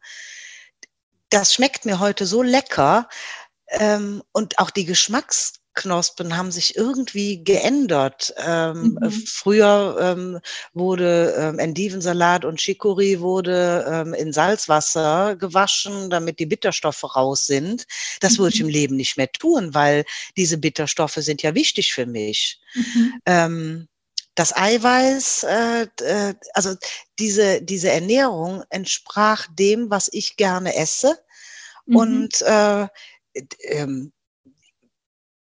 [1.30, 3.08] das schmeckt mir heute so lecker.
[3.70, 8.32] Ähm, und auch die Geschmacksknospen haben sich irgendwie geändert.
[8.38, 9.10] Ähm, mhm.
[9.10, 10.40] Früher ähm,
[10.72, 17.86] wurde ähm, Endivensalat und Chicorée wurde ähm, in Salzwasser gewaschen, damit die Bitterstoffe raus sind.
[18.20, 18.38] Das mhm.
[18.38, 20.04] würde ich im Leben nicht mehr tun, weil
[20.36, 22.60] diese Bitterstoffe sind ja wichtig für mich.
[22.74, 23.88] Mhm.
[24.38, 26.77] Das Eiweiß, äh, äh, also
[27.18, 31.18] diese, diese Ernährung entsprach dem, was ich gerne esse.
[31.87, 31.96] Mhm.
[31.96, 32.87] Und äh,
[33.62, 34.12] ähm,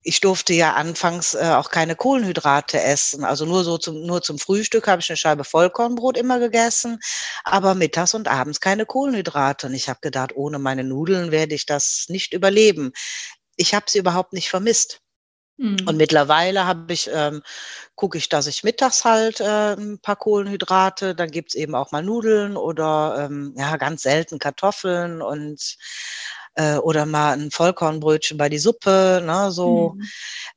[0.02, 3.22] ich durfte ja anfangs äh, auch keine Kohlenhydrate essen.
[3.22, 6.98] Also nur so zum, nur zum Frühstück habe ich eine Scheibe Vollkornbrot immer gegessen,
[7.44, 9.68] aber mittags und abends keine Kohlenhydrate.
[9.68, 12.90] Und ich habe gedacht, ohne meine Nudeln werde ich das nicht überleben.
[13.54, 15.02] Ich habe sie überhaupt nicht vermisst.
[15.58, 15.96] Und mhm.
[15.96, 17.42] mittlerweile habe ich, ähm,
[17.96, 22.02] gucke ich, dass ich mittags halt äh, ein paar Kohlenhydrate, dann gibt's eben auch mal
[22.02, 25.76] Nudeln oder ähm, ja, ganz selten Kartoffeln und
[26.54, 29.94] äh, oder mal ein Vollkornbrötchen bei die Suppe, ne, so.
[29.96, 30.08] Mhm.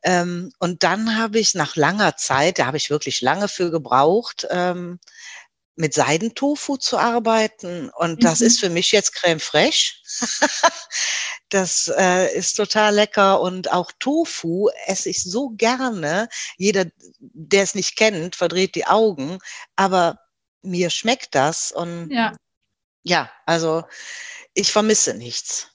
[0.03, 4.47] Ähm, und dann habe ich nach langer Zeit, da habe ich wirklich lange für gebraucht,
[4.51, 4.99] ähm,
[5.75, 7.89] mit Seidentofu zu arbeiten.
[7.89, 8.19] Und mhm.
[8.19, 9.93] das ist für mich jetzt Creme fraiche.
[11.49, 13.41] das äh, ist total lecker.
[13.41, 16.29] Und auch Tofu esse ich so gerne.
[16.57, 16.85] Jeder,
[17.19, 19.39] der es nicht kennt, verdreht die Augen.
[19.75, 20.19] Aber
[20.61, 21.71] mir schmeckt das.
[21.71, 22.35] Und ja,
[23.03, 23.83] ja also
[24.53, 25.69] ich vermisse nichts.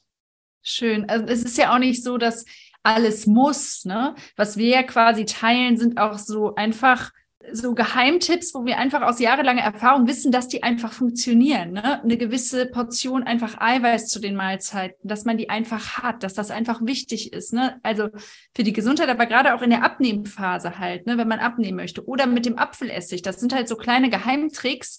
[0.63, 1.09] Schön.
[1.09, 2.45] Also es ist ja auch nicht so, dass
[2.83, 3.85] alles muss.
[3.85, 4.15] Ne?
[4.37, 7.11] Was wir ja quasi teilen, sind auch so einfach
[7.53, 11.73] so Geheimtipps, wo wir einfach aus jahrelanger Erfahrung wissen, dass die einfach funktionieren.
[11.73, 12.03] Ne?
[12.03, 16.51] Eine gewisse Portion einfach Eiweiß zu den Mahlzeiten, dass man die einfach hat, dass das
[16.51, 17.53] einfach wichtig ist.
[17.53, 17.79] Ne?
[17.83, 18.09] Also
[18.55, 21.19] für die Gesundheit, aber gerade auch in der Abnehmphase halt, ne?
[21.19, 22.07] wenn man abnehmen möchte.
[22.07, 23.23] Oder mit dem Apfelessig.
[23.23, 24.99] Das sind halt so kleine Geheimtricks.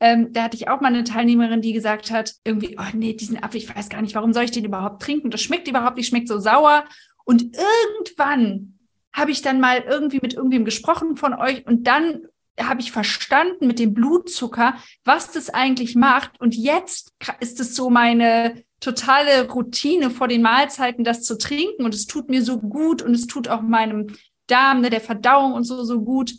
[0.00, 3.42] Ähm, da hatte ich auch mal eine Teilnehmerin, die gesagt hat, irgendwie, oh nee, diesen
[3.42, 5.30] Apfel, ich weiß gar nicht, warum soll ich den überhaupt trinken?
[5.30, 6.84] Das schmeckt überhaupt nicht, schmeckt so sauer.
[7.24, 8.73] Und irgendwann
[9.14, 12.20] habe ich dann mal irgendwie mit irgendwem gesprochen von euch und dann
[12.60, 14.74] habe ich verstanden mit dem Blutzucker,
[15.04, 16.40] was das eigentlich macht.
[16.40, 21.84] Und jetzt ist es so meine totale Routine vor den Mahlzeiten, das zu trinken.
[21.84, 24.08] Und es tut mir so gut und es tut auch meinem
[24.46, 26.34] Darm, ne, der Verdauung und so, so gut.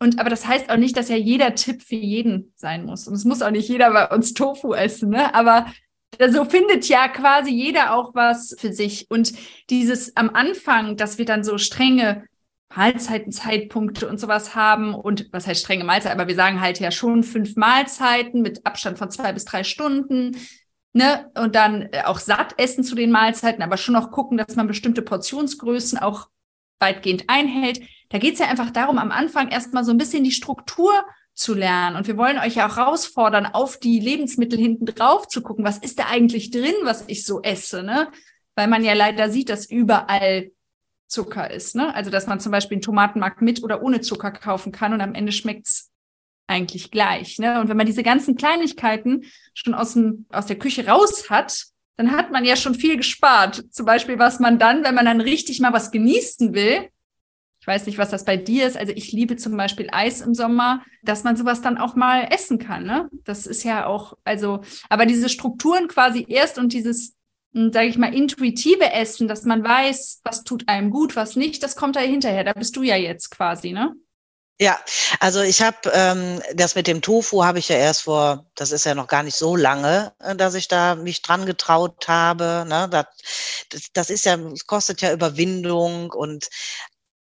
[0.00, 3.06] Und aber das heißt auch nicht, dass ja jeder Tipp für jeden sein muss.
[3.06, 5.32] Und es muss auch nicht jeder bei uns Tofu essen, ne?
[5.34, 5.66] Aber
[6.30, 9.10] so findet ja quasi jeder auch was für sich.
[9.10, 9.32] Und
[9.70, 12.24] dieses am Anfang, dass wir dann so strenge
[12.74, 16.90] Mahlzeiten, Zeitpunkte und sowas haben und was heißt strenge Mahlzeit, aber wir sagen halt ja
[16.90, 20.36] schon fünf Mahlzeiten mit Abstand von zwei bis drei Stunden,
[20.92, 21.30] ne?
[21.38, 24.66] Und dann äh, auch satt essen zu den Mahlzeiten, aber schon noch gucken, dass man
[24.66, 26.28] bestimmte Portionsgrößen auch
[26.78, 27.80] weitgehend einhält.
[28.08, 30.92] Da geht es ja einfach darum, am Anfang erstmal so ein bisschen die Struktur
[31.34, 31.96] zu lernen.
[31.96, 35.64] Und wir wollen euch ja auch herausfordern, auf die Lebensmittel hinten drauf zu gucken.
[35.64, 38.08] Was ist da eigentlich drin, was ich so esse, ne?
[38.54, 40.50] Weil man ja leider sieht, dass überall
[41.08, 41.94] Zucker ist, ne?
[41.94, 45.14] Also, dass man zum Beispiel einen Tomatenmark mit oder ohne Zucker kaufen kann und am
[45.14, 45.92] Ende schmeckt's
[46.46, 47.38] eigentlich gleich.
[47.38, 47.60] Ne?
[47.60, 51.64] Und wenn man diese ganzen Kleinigkeiten schon aus, dem, aus der Küche raus hat,
[51.96, 53.64] dann hat man ja schon viel gespart.
[53.70, 56.88] Zum Beispiel, was man dann, wenn man dann richtig mal was genießen will,
[57.62, 58.76] ich weiß nicht, was das bei dir ist.
[58.76, 62.58] Also ich liebe zum Beispiel Eis im Sommer, dass man sowas dann auch mal essen
[62.58, 62.82] kann.
[62.82, 63.08] Ne?
[63.22, 67.14] Das ist ja auch, also, aber diese Strukturen quasi erst und dieses,
[67.54, 71.62] hm, sage ich mal, intuitive Essen, dass man weiß, was tut einem gut, was nicht,
[71.62, 72.42] das kommt da hinterher.
[72.42, 73.94] Da bist du ja jetzt quasi, ne?
[74.60, 74.78] Ja,
[75.18, 78.84] also ich habe ähm, das mit dem Tofu habe ich ja erst vor, das ist
[78.84, 82.64] ja noch gar nicht so lange, äh, dass ich da mich dran getraut habe.
[82.68, 82.88] Ne?
[82.90, 83.06] Das,
[83.70, 86.48] das, das ist ja, es kostet ja Überwindung und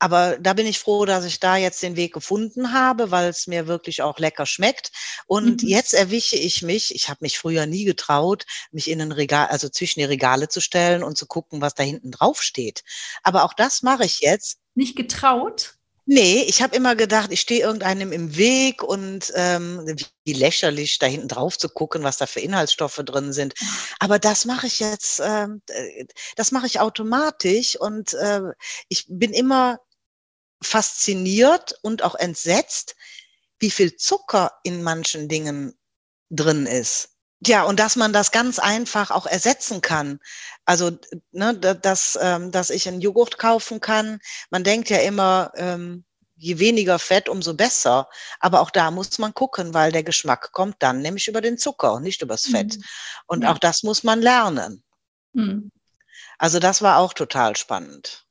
[0.04, 3.46] aber da bin ich froh, dass ich da jetzt den Weg gefunden habe, weil es
[3.46, 4.92] mir wirklich auch lecker schmeckt.
[5.26, 5.68] Und mhm.
[5.70, 9.70] jetzt erwische ich mich, ich habe mich früher nie getraut, mich in ein Regal, also
[9.70, 12.84] zwischen die Regale zu stellen und zu gucken, was da hinten drauf steht.
[13.22, 14.58] Aber auch das mache ich jetzt.
[14.74, 15.78] Nicht getraut?
[16.06, 21.06] Nee, ich habe immer gedacht, ich stehe irgendeinem im Weg und ähm, wie lächerlich da
[21.06, 23.54] hinten drauf zu gucken, was da für Inhaltsstoffe drin sind.
[24.00, 26.04] Aber das mache ich jetzt, ähm, äh,
[26.36, 28.42] das mache ich automatisch und äh,
[28.90, 29.78] ich bin immer
[30.62, 32.96] fasziniert und auch entsetzt,
[33.58, 35.78] wie viel Zucker in manchen Dingen
[36.30, 37.10] drin ist.
[37.46, 40.18] Ja, und dass man das ganz einfach auch ersetzen kann.
[40.64, 40.92] Also,
[41.32, 44.18] ne, dass, ähm, dass ich einen Joghurt kaufen kann.
[44.50, 46.04] Man denkt ja immer, ähm,
[46.36, 48.08] je weniger Fett, umso besser.
[48.40, 51.94] Aber auch da muss man gucken, weil der Geschmack kommt dann nämlich über den Zucker
[51.94, 52.78] und nicht übers Fett.
[52.78, 52.84] Mhm.
[53.26, 53.52] Und ja.
[53.52, 54.82] auch das muss man lernen.
[55.32, 55.70] Mhm.
[56.38, 58.26] Also das war auch total spannend.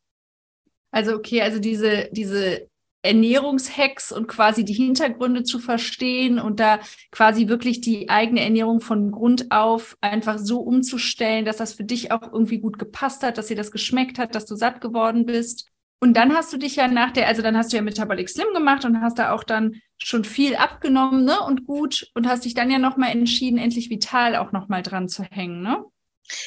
[0.93, 2.67] Also okay, also diese, diese
[3.01, 6.79] Ernährungshacks und quasi die Hintergründe zu verstehen und da
[7.11, 12.11] quasi wirklich die eigene Ernährung von Grund auf einfach so umzustellen, dass das für dich
[12.11, 15.67] auch irgendwie gut gepasst hat, dass dir das geschmeckt hat, dass du satt geworden bist.
[15.99, 18.53] Und dann hast du dich ja nach der, also dann hast du ja Metabolic Slim
[18.53, 21.39] gemacht und hast da auch dann schon viel abgenommen, ne?
[21.41, 25.23] Und gut und hast dich dann ja nochmal entschieden, endlich vital auch nochmal dran zu
[25.23, 25.83] hängen, ne?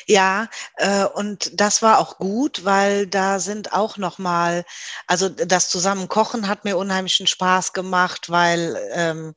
[0.06, 4.64] Ja, äh, und das war auch gut, weil da sind auch noch mal,
[5.06, 9.34] also das Zusammenkochen hat mir unheimlichen Spaß gemacht, weil ähm,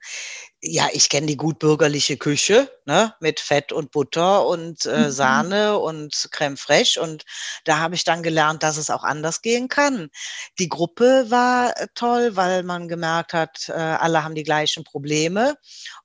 [0.62, 5.12] ja, ich kenne die gutbürgerliche Küche, ne, mit Fett und Butter und äh, mhm.
[5.12, 7.02] Sahne und Creme fraiche.
[7.02, 7.24] Und
[7.64, 10.10] da habe ich dann gelernt, dass es auch anders gehen kann.
[10.58, 15.56] Die Gruppe war äh, toll, weil man gemerkt hat, äh, alle haben die gleichen Probleme.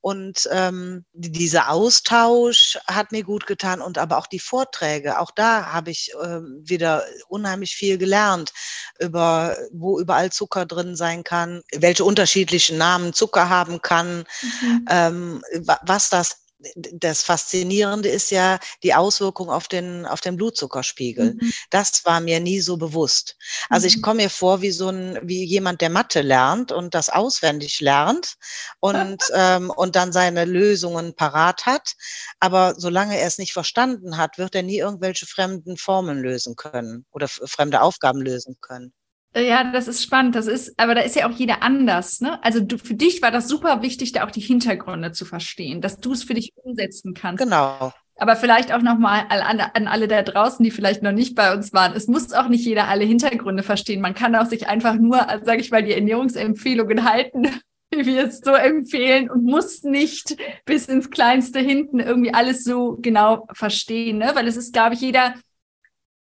[0.00, 5.18] Und ähm, dieser Austausch hat mir gut getan und aber auch die Vorträge.
[5.18, 8.52] Auch da habe ich äh, wieder unheimlich viel gelernt
[9.00, 14.86] über, wo überall Zucker drin sein kann, welche unterschiedlichen Namen Zucker haben kann Mhm.
[14.88, 15.42] Ähm,
[15.82, 21.34] was das das Faszinierende ist ja die Auswirkung auf den, auf den Blutzuckerspiegel.
[21.34, 21.52] Mhm.
[21.70, 23.36] Das war mir nie so bewusst.
[23.68, 24.02] Also ich mhm.
[24.02, 28.34] komme mir vor wie so ein, wie jemand, der Mathe lernt und das auswendig lernt
[28.80, 31.94] und, ähm, und dann seine Lösungen parat hat.
[32.40, 37.04] Aber solange er es nicht verstanden hat, wird er nie irgendwelche fremden Formeln lösen können
[37.10, 38.92] oder fremde Aufgaben lösen können.
[39.36, 40.36] Ja, das ist spannend.
[40.36, 42.20] Das ist, aber da ist ja auch jeder anders.
[42.20, 42.42] Ne?
[42.44, 45.98] Also du, für dich war das super wichtig, da auch die Hintergründe zu verstehen, dass
[45.98, 47.42] du es für dich umsetzen kannst.
[47.42, 47.92] Genau.
[48.16, 51.72] Aber vielleicht auch nochmal an, an alle da draußen, die vielleicht noch nicht bei uns
[51.72, 51.96] waren.
[51.96, 54.00] Es muss auch nicht jeder alle Hintergründe verstehen.
[54.00, 57.48] Man kann auch sich einfach nur, sage ich mal, die Ernährungsempfehlungen halten,
[57.90, 62.98] wie wir es so empfehlen und muss nicht bis ins Kleinste hinten irgendwie alles so
[63.00, 64.18] genau verstehen.
[64.18, 64.30] Ne?
[64.34, 65.34] Weil es ist, glaube ich, jeder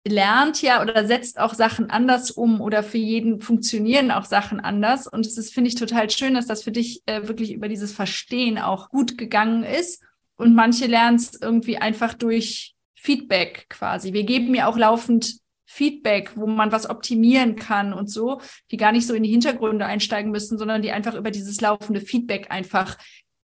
[0.08, 5.08] lernt ja oder setzt auch Sachen anders um oder für jeden funktionieren auch Sachen anders.
[5.08, 7.92] Und es ist, finde ich, total schön, dass das für dich äh, wirklich über dieses
[7.92, 10.04] Verstehen auch gut gegangen ist.
[10.38, 14.14] Und manche lernen es irgendwie einfach durch Feedback quasi.
[14.14, 18.92] Wir geben ja auch laufend Feedback, wo man was optimieren kann und so, die gar
[18.92, 22.98] nicht so in die Hintergründe einsteigen müssen, sondern die einfach über dieses laufende Feedback einfach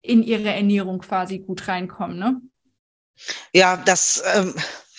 [0.01, 2.17] in ihre Ernährung quasi gut reinkommen.
[2.17, 2.41] Ne?
[3.53, 4.55] Ja, das ähm,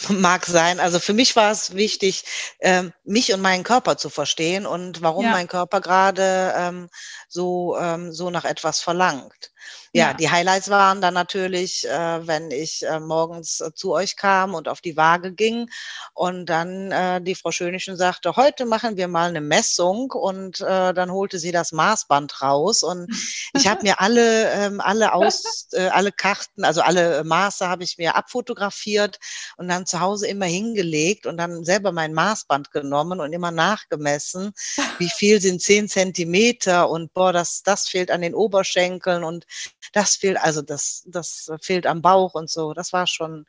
[0.09, 0.81] mag sein.
[0.81, 2.25] Also für mich war es wichtig,
[2.61, 5.31] ähm, mich und meinen Körper zu verstehen und warum ja.
[5.31, 6.89] mein Körper gerade ähm,
[7.29, 9.53] so, ähm, so nach etwas verlangt.
[9.97, 14.55] Ja, die Highlights waren dann natürlich, äh, wenn ich äh, morgens äh, zu euch kam
[14.55, 15.71] und auf die Waage ging
[16.13, 20.11] und dann äh, die Frau Schönischen sagte, heute machen wir mal eine Messung.
[20.11, 23.09] Und äh, dann holte sie das Maßband raus und
[23.55, 27.99] ich habe mir alle, ähm, alle aus, äh, alle Karten, also alle Maße habe ich
[27.99, 29.19] mir abfotografiert
[29.57, 34.53] und dann zu Hause immer hingelegt und dann selber mein Maßband genommen und immer nachgemessen,
[34.99, 39.47] wie viel sind zehn Zentimeter und boah, das, das fehlt an den Oberschenkeln und
[39.93, 42.73] das fehlt, also das, das fehlt am Bauch und so.
[42.75, 43.47] Das war schon,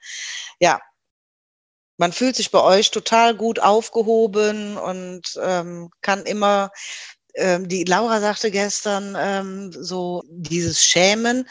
[0.59, 0.79] ja.
[1.99, 6.71] Man fühlt sich bei euch total gut aufgehoben und ähm, kann immer
[7.37, 11.47] ähm, die Laura sagte gestern ähm, so dieses Schämen.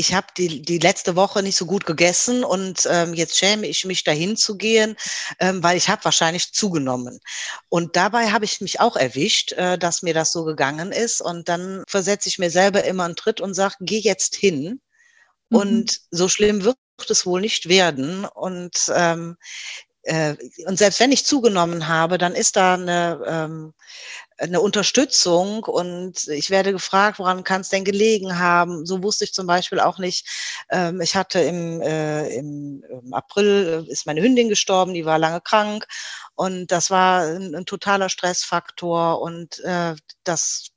[0.00, 3.84] Ich habe die, die letzte Woche nicht so gut gegessen und ähm, jetzt schäme ich
[3.84, 4.96] mich dahin zu gehen,
[5.40, 7.18] ähm, weil ich habe wahrscheinlich zugenommen.
[7.68, 11.20] Und dabei habe ich mich auch erwischt, äh, dass mir das so gegangen ist.
[11.20, 14.80] Und dann versetze ich mir selber immer einen Tritt und sage, geh jetzt hin.
[15.50, 15.58] Mhm.
[15.58, 18.24] Und so schlimm wird es wohl nicht werden.
[18.24, 19.36] Und ähm,
[20.08, 23.74] äh, und selbst wenn ich zugenommen habe, dann ist da eine, ähm,
[24.38, 28.86] eine Unterstützung und ich werde gefragt, woran kann es denn gelegen haben?
[28.86, 30.26] So wusste ich zum Beispiel auch nicht.
[30.70, 35.18] Ähm, ich hatte im, äh, im, im, April äh, ist meine Hündin gestorben, die war
[35.18, 35.86] lange krank
[36.34, 39.94] und das war ein, ein totaler Stressfaktor und äh,
[40.24, 40.70] das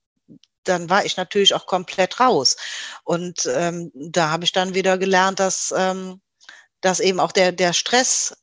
[0.64, 2.56] dann war ich natürlich auch komplett raus.
[3.04, 6.22] Und ähm, da habe ich dann wieder gelernt, dass, ähm,
[6.82, 8.36] dass eben auch der, der Stress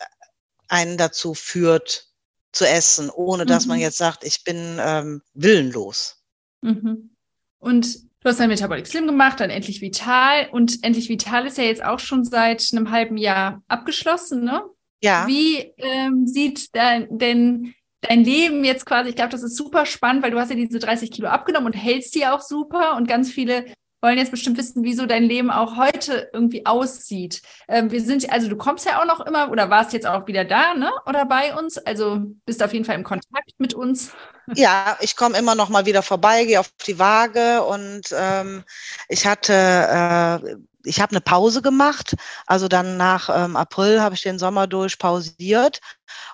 [0.68, 2.09] einen dazu führt,
[2.52, 3.70] zu essen, ohne dass mhm.
[3.70, 6.22] man jetzt sagt, ich bin ähm, willenlos.
[6.62, 7.11] Mhm.
[7.59, 10.48] Und du hast dein Metabolic Slim gemacht, dann endlich Vital.
[10.50, 14.62] Und endlich Vital ist ja jetzt auch schon seit einem halben Jahr abgeschlossen, ne?
[15.00, 15.26] Ja.
[15.28, 20.22] Wie ähm, sieht dein, denn dein Leben jetzt quasi, ich glaube, das ist super spannend,
[20.22, 23.31] weil du hast ja diese 30 Kilo abgenommen und hältst die auch super und ganz
[23.31, 23.66] viele
[24.01, 27.43] wollen jetzt bestimmt wissen, wieso dein Leben auch heute irgendwie aussieht.
[27.69, 30.45] Ähm, wir sind, also du kommst ja auch noch immer oder warst jetzt auch wieder
[30.45, 30.91] da, ne?
[31.07, 31.79] Oder bei uns?
[31.79, 34.13] Also bist auf jeden Fall im Kontakt mit uns.
[34.55, 38.65] Ja, ich komme immer noch mal wieder vorbei, gehe auf die Waage und ähm,
[39.09, 42.14] ich hatte äh, ich habe eine Pause gemacht.
[42.47, 45.81] Also dann nach ähm, April habe ich den Sommer durch pausiert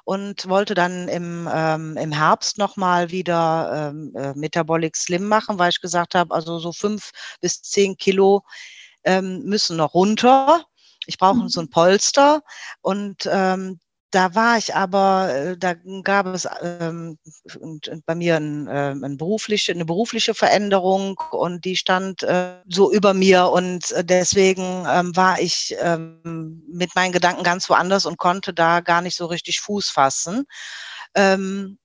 [0.05, 5.71] und wollte dann im, ähm, im Herbst nochmal wieder ähm, äh, Metabolic Slim machen, weil
[5.71, 8.43] ich gesagt habe, also so fünf bis zehn Kilo
[9.05, 10.65] ähm, müssen noch runter.
[11.07, 11.49] Ich brauche mhm.
[11.49, 12.43] so ein Polster
[12.81, 13.79] und ähm,
[14.15, 17.19] da war ich aber, äh, da gab es ähm,
[18.07, 23.13] bei mir ein, äh, ein berufliche, eine berufliche Veränderung und die stand äh, so über
[23.13, 28.55] mir und äh, deswegen ähm, war ich ähm, mit meinen Gedanken ganz woanders und konnte
[28.55, 30.45] da gar nicht so richtig Fuß fassen.
[31.15, 31.79] Ähm,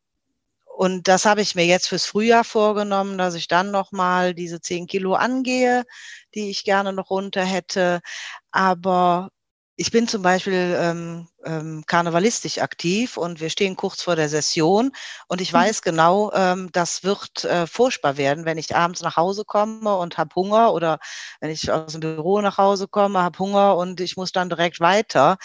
[0.78, 4.88] und das habe ich mir jetzt fürs Frühjahr vorgenommen, dass ich dann nochmal diese zehn
[4.88, 5.84] Kilo angehe,
[6.36, 8.02] die ich gerne noch runter hätte.
[8.52, 9.30] Aber
[9.80, 14.92] ich bin zum Beispiel ähm, ähm, karnevalistisch aktiv und wir stehen kurz vor der Session
[15.30, 15.58] und ich mhm.
[15.58, 20.18] weiß genau, ähm, das wird äh, furchtbar werden, wenn ich abends nach Hause komme und
[20.18, 21.00] habe Hunger oder
[21.40, 24.82] wenn ich aus dem Büro nach Hause komme, habe Hunger und ich muss dann direkt
[24.82, 25.38] weiter.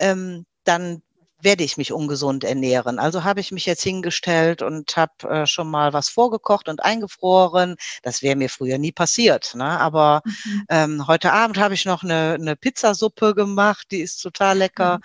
[0.00, 1.02] Ähm, dann
[1.40, 2.98] werde ich mich ungesund ernähren.
[2.98, 7.76] Also habe ich mich jetzt hingestellt und habe äh, schon mal was vorgekocht und eingefroren.
[8.02, 9.54] Das wäre mir früher nie passiert.
[9.54, 9.64] Ne?
[9.64, 10.64] Aber mhm.
[10.70, 14.98] ähm, heute Abend habe ich noch eine, eine Pizzasuppe gemacht, die ist total lecker.
[14.98, 15.02] Mhm.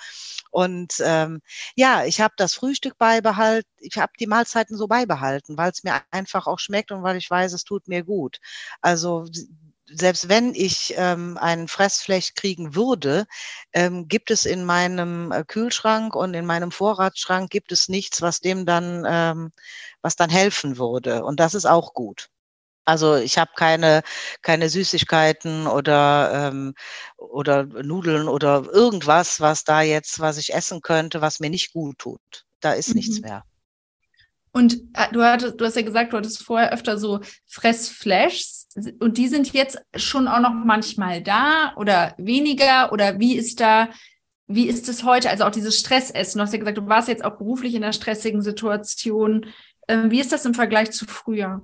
[0.51, 1.41] Und ähm,
[1.75, 6.01] ja, ich habe das Frühstück beibehalten, ich habe die Mahlzeiten so beibehalten, weil es mir
[6.11, 8.39] einfach auch schmeckt und weil ich weiß, es tut mir gut.
[8.81, 9.25] Also
[9.93, 13.25] selbst wenn ich ähm, einen Fressfleisch kriegen würde,
[13.73, 18.39] ähm, gibt es in meinem äh, Kühlschrank und in meinem Vorratsschrank gibt es nichts, was
[18.39, 19.51] dem dann, ähm,
[20.01, 21.23] was dann helfen würde.
[21.23, 22.29] Und das ist auch gut.
[22.85, 24.01] Also ich habe keine,
[24.41, 26.73] keine Süßigkeiten oder, ähm,
[27.17, 31.99] oder Nudeln oder irgendwas, was da jetzt, was ich essen könnte, was mir nicht gut
[31.99, 32.45] tut.
[32.59, 32.95] Da ist mhm.
[32.95, 33.43] nichts mehr.
[34.53, 38.67] Und äh, du, hattest, du hast ja gesagt, du hattest vorher öfter so Fressflashs
[38.99, 43.89] und die sind jetzt schon auch noch manchmal da oder weniger oder wie ist da,
[44.47, 45.29] wie ist es heute?
[45.29, 46.37] Also auch dieses Stressessen.
[46.37, 49.45] Du hast ja gesagt, du warst jetzt auch beruflich in einer stressigen Situation.
[49.87, 51.61] Ähm, wie ist das im Vergleich zu früher?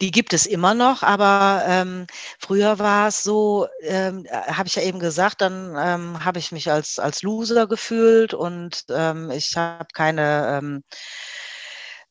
[0.00, 2.06] Die gibt es immer noch, aber ähm,
[2.38, 6.52] früher war es so, ähm, äh, habe ich ja eben gesagt, dann ähm, habe ich
[6.52, 10.84] mich als, als Loser gefühlt und ähm, ich habe keine, ähm,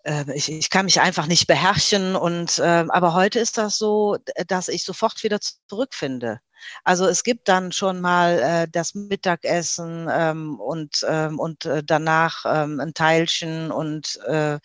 [0.04, 2.16] äh, ich, ich kann mich einfach nicht beherrschen.
[2.16, 6.40] Und äh, aber heute ist das so, dass ich sofort wieder zurückfinde.
[6.84, 12.46] Also es gibt dann schon mal äh, das Mittagessen ähm, und, ähm, und äh, danach
[12.46, 14.60] ähm, ein Teilchen und, äh,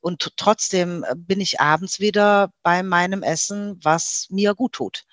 [0.00, 5.04] und trotzdem bin ich abends wieder bei meinem Essen, was mir gut tut.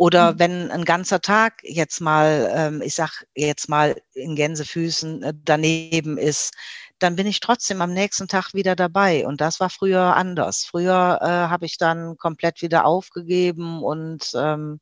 [0.00, 0.38] Oder mhm.
[0.38, 6.16] wenn ein ganzer Tag jetzt mal, ähm, ich sag jetzt mal in Gänsefüßen äh, daneben
[6.16, 6.54] ist,
[6.98, 9.26] dann bin ich trotzdem am nächsten Tag wieder dabei.
[9.26, 10.64] Und das war früher anders.
[10.64, 14.80] Früher äh, habe ich dann komplett wieder aufgegeben und ähm,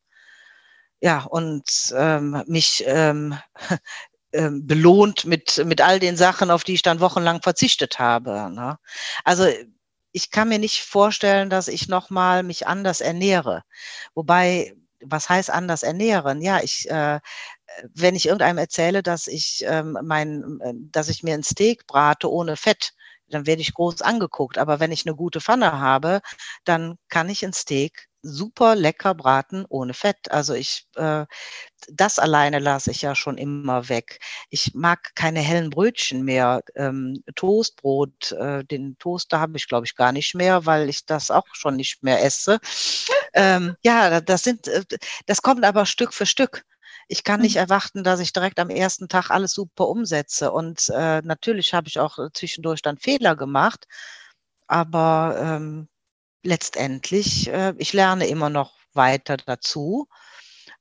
[1.01, 1.65] ja, und
[1.97, 3.39] ähm, mich ähm,
[4.33, 8.51] ähm, belohnt mit, mit all den Sachen, auf die ich dann wochenlang verzichtet habe.
[8.53, 8.79] Ne?
[9.25, 9.47] Also
[10.13, 13.63] ich kann mir nicht vorstellen, dass ich nochmal mich anders ernähre.
[14.15, 16.43] Wobei, was heißt anders ernähren?
[16.43, 17.21] Ja, ich, äh,
[17.95, 22.31] wenn ich irgendeinem erzähle, dass ich ähm, mein, äh, dass ich mir ein Steak brate
[22.31, 22.93] ohne Fett,
[23.31, 24.59] dann werde ich groß angeguckt.
[24.59, 26.21] Aber wenn ich eine gute Pfanne habe,
[26.65, 30.31] dann kann ich ein Steak super lecker braten ohne Fett.
[30.31, 31.25] Also ich, äh,
[31.91, 34.19] das alleine lasse ich ja schon immer weg.
[34.51, 36.63] Ich mag keine hellen Brötchen mehr.
[36.75, 41.31] Ähm, Toastbrot, äh, den Toaster habe ich glaube ich gar nicht mehr, weil ich das
[41.31, 42.59] auch schon nicht mehr esse.
[43.35, 44.85] Ähm, ja, das sind, äh,
[45.27, 46.65] das kommt aber Stück für Stück.
[47.09, 47.61] Ich kann nicht mhm.
[47.63, 50.53] erwarten, dass ich direkt am ersten Tag alles super umsetze.
[50.53, 53.87] Und äh, natürlich habe ich auch zwischendurch dann Fehler gemacht.
[54.67, 55.89] Aber ähm,
[56.43, 60.09] letztendlich, äh, ich lerne immer noch weiter dazu,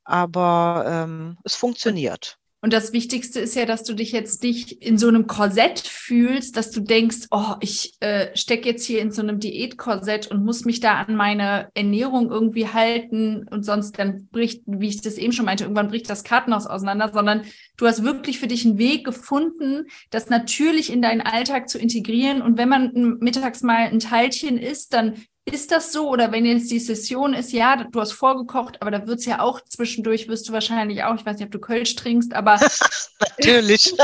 [0.03, 2.37] aber ähm, es funktioniert.
[2.59, 6.57] Und das Wichtigste ist ja, dass du dich jetzt nicht in so einem Korsett fühlst,
[6.57, 10.65] dass du denkst, oh, ich äh, stecke jetzt hier in so einem Diätkorsett und muss
[10.65, 15.33] mich da an meine Ernährung irgendwie halten und sonst dann bricht, wie ich das eben
[15.33, 17.43] schon meinte, irgendwann bricht das Kartenhaus auseinander, sondern
[17.77, 22.41] du hast wirklich für dich einen Weg gefunden, das natürlich in deinen Alltag zu integrieren.
[22.41, 25.13] Und wenn man mittags mal ein Teilchen isst, dann
[25.47, 26.09] ist das so?
[26.09, 29.39] Oder wenn jetzt die Session ist, ja, du hast vorgekocht, aber da wird es ja
[29.39, 32.59] auch zwischendurch, wirst du wahrscheinlich auch, ich weiß nicht, ob du Kölsch trinkst, aber.
[33.19, 33.87] Natürlich.
[33.87, 33.97] ich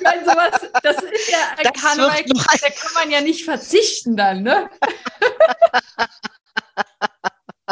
[0.00, 4.42] meine, sowas, das ist ja ein das Karneval, da kann man ja nicht verzichten dann,
[4.42, 4.70] ne?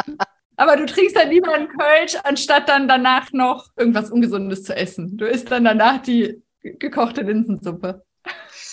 [0.57, 5.17] aber du trinkst dann lieber einen Kölsch, anstatt dann danach noch irgendwas Ungesundes zu essen.
[5.17, 8.06] Du isst dann danach die gekochte Linsensuppe.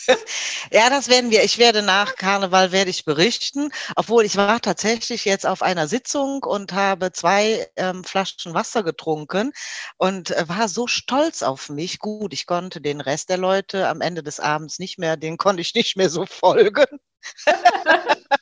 [0.73, 1.45] ja, das werden wir.
[1.45, 6.43] Ich werde nach Karneval werde ich berichten, obwohl ich war tatsächlich jetzt auf einer Sitzung
[6.43, 9.53] und habe zwei ähm, Flaschen Wasser getrunken
[9.97, 11.99] und äh, war so stolz auf mich.
[11.99, 15.63] Gut, ich konnte den Rest der Leute am Ende des Abends nicht mehr, den konnte
[15.63, 16.85] ich nicht mehr so folgen.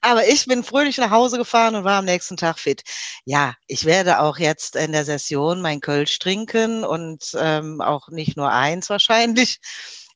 [0.00, 2.82] Aber ich bin fröhlich nach Hause gefahren und war am nächsten Tag fit.
[3.24, 8.36] Ja, ich werde auch jetzt in der Session mein Kölsch trinken und ähm, auch nicht
[8.36, 9.58] nur eins wahrscheinlich.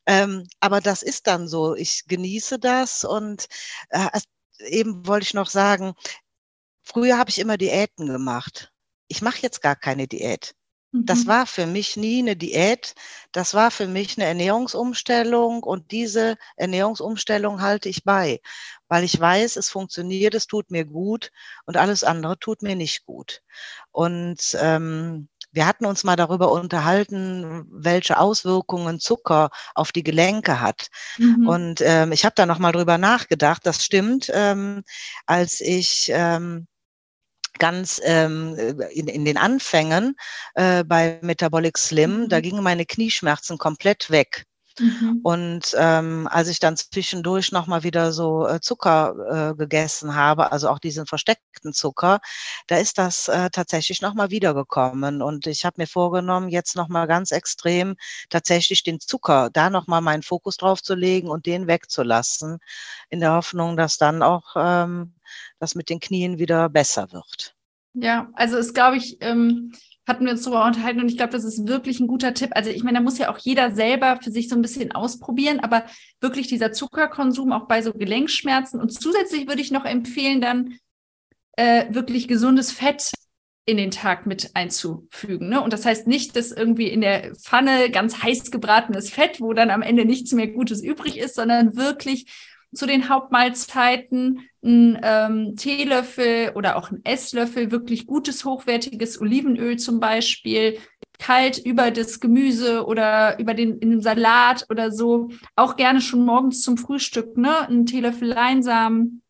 [0.07, 1.75] Ähm, aber das ist dann so.
[1.75, 3.47] Ich genieße das und
[3.91, 4.09] äh,
[4.69, 5.95] eben wollte ich noch sagen,
[6.83, 8.73] früher habe ich immer Diäten gemacht.
[9.09, 10.55] Ich mache jetzt gar keine Diät.
[11.05, 11.27] Das mhm.
[11.27, 12.95] war für mich nie eine Diät.
[13.33, 18.41] Das war für mich eine Ernährungsumstellung und diese Ernährungsumstellung halte ich bei,
[18.89, 21.33] weil ich weiß, es funktioniert, es tut mir gut
[21.67, 23.43] und alles andere tut mir nicht gut.
[23.93, 30.89] Und ähm, wir hatten uns mal darüber unterhalten, welche Auswirkungen Zucker auf die Gelenke hat.
[31.17, 31.49] Mhm.
[31.49, 33.67] Und ähm, ich habe da noch mal drüber nachgedacht.
[33.67, 34.31] Das stimmt.
[34.35, 34.85] Ähm,
[35.25, 36.67] als ich ähm,
[37.59, 38.55] ganz ähm,
[38.93, 40.15] in, in den Anfängen
[40.55, 42.29] äh, bei Metabolic Slim, mhm.
[42.29, 44.45] da gingen meine Knieschmerzen komplett weg.
[44.79, 45.20] Mhm.
[45.22, 50.68] Und ähm, als ich dann zwischendurch nochmal wieder so äh, Zucker äh, gegessen habe, also
[50.68, 52.20] auch diesen versteckten Zucker,
[52.66, 55.22] da ist das äh, tatsächlich nochmal wiedergekommen.
[55.22, 57.97] Und ich habe mir vorgenommen, jetzt nochmal ganz extrem
[58.31, 62.59] tatsächlich den Zucker, da nochmal meinen Fokus drauf zu legen und den wegzulassen,
[63.09, 65.14] in der Hoffnung, dass dann auch ähm,
[65.59, 67.55] das mit den Knien wieder besser wird.
[67.95, 69.72] Ja, also ist, glaube ich, ähm,
[70.07, 72.51] hatten wir uns darüber unterhalten und ich glaube, das ist wirklich ein guter Tipp.
[72.53, 75.61] Also ich meine, da muss ja auch jeder selber für sich so ein bisschen ausprobieren,
[75.61, 75.85] aber
[76.21, 80.79] wirklich dieser Zuckerkonsum auch bei so Gelenkschmerzen und zusätzlich würde ich noch empfehlen, dann
[81.57, 83.11] äh, wirklich gesundes Fett
[83.69, 85.49] in den Tag mit einzufügen.
[85.49, 85.61] Ne?
[85.61, 89.71] Und das heißt nicht, dass irgendwie in der Pfanne ganz heiß gebratenes Fett, wo dann
[89.71, 92.27] am Ende nichts mehr Gutes übrig ist, sondern wirklich
[92.77, 100.01] zu den Hauptmahlzeiten ein ähm, Teelöffel oder auch ein Esslöffel wirklich gutes, hochwertiges Olivenöl zum
[100.01, 100.79] Beispiel,
[101.18, 105.31] kalt über das Gemüse oder über den in den Salat oder so.
[105.55, 107.68] Auch gerne schon morgens zum Frühstück, ne?
[107.68, 109.22] Ein Teelöffel Leinsamen,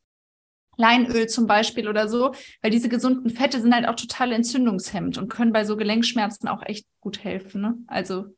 [0.77, 5.29] Leinöl zum Beispiel oder so, weil diese gesunden Fette sind halt auch total entzündungshemmend und
[5.29, 7.63] können bei so Gelenkschmerzen auch echt gut helfen.
[7.63, 7.75] Ne?
[7.87, 8.36] Also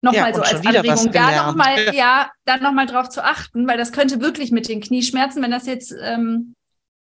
[0.00, 3.90] Nochmal ja, so als Anregung, da nochmal, ja, dann nochmal drauf zu achten, weil das
[3.90, 6.54] könnte wirklich mit den Knieschmerzen, wenn das jetzt ähm,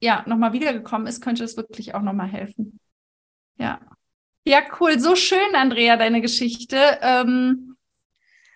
[0.01, 2.79] ja nochmal wiedergekommen ist, könnte das wirklich auch nochmal helfen.
[3.57, 3.81] Ja.
[4.45, 4.97] Ja, cool.
[4.99, 6.99] So schön, Andrea, deine Geschichte.
[7.01, 7.75] Ähm,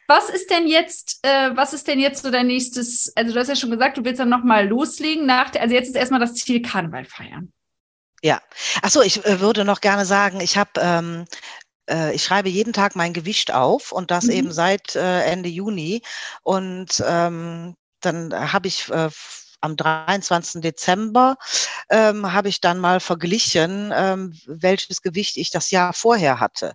[0.08, 3.48] was ist denn jetzt, äh, was ist denn jetzt so dein nächstes, also du hast
[3.48, 6.36] ja schon gesagt, du willst dann nochmal loslegen nach der, also jetzt ist erstmal das
[6.36, 7.52] Ziel Karneval feiern.
[8.22, 8.42] Ja,
[8.82, 11.26] ach so, ich äh, würde noch gerne sagen, ich habe ähm,
[11.94, 14.32] äh, ich schreibe jeden Tag mein Gewicht auf und das mhm.
[14.32, 16.02] eben seit äh, Ende Juni.
[16.42, 19.10] Und ähm, dann habe ich äh,
[19.62, 20.62] am 23.
[20.62, 21.38] Dezember
[21.90, 26.74] ähm, habe ich dann mal verglichen, ähm, welches Gewicht ich das Jahr vorher hatte.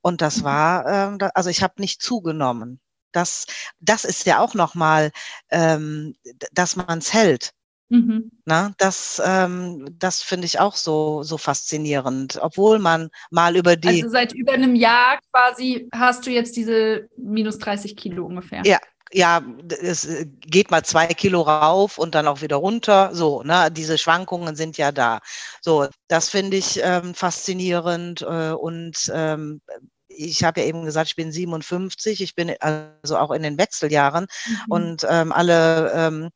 [0.00, 0.44] Und das mhm.
[0.44, 2.80] war, ähm, da, also ich habe nicht zugenommen.
[3.12, 3.46] Das,
[3.80, 5.10] das ist ja auch nochmal,
[5.50, 6.14] ähm,
[6.52, 7.52] dass man es hält.
[7.90, 8.30] Mhm.
[8.44, 13.88] Na, das ähm, das finde ich auch so, so faszinierend, obwohl man mal über die.
[13.88, 18.62] Also seit über einem Jahr quasi hast du jetzt diese minus 30 Kilo ungefähr.
[18.64, 18.78] Ja,
[19.12, 19.42] ja,
[19.82, 23.10] es äh, geht mal zwei Kilo rauf und dann auch wieder runter.
[23.12, 25.18] So, ne, diese Schwankungen sind ja da.
[25.60, 29.60] So, das finde ich ähm, faszinierend äh, und ähm,
[30.06, 34.26] ich habe ja eben gesagt, ich bin 57, ich bin also auch in den Wechseljahren
[34.46, 34.64] mhm.
[34.68, 36.30] und ähm, alle ähm,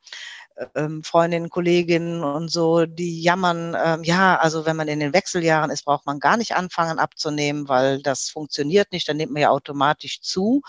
[0.75, 5.71] ähm, Freundinnen, Kolleginnen und so, die jammern, ähm, ja, also wenn man in den Wechseljahren
[5.71, 9.51] ist, braucht man gar nicht anfangen abzunehmen, weil das funktioniert nicht, dann nimmt man ja
[9.51, 10.63] automatisch zu.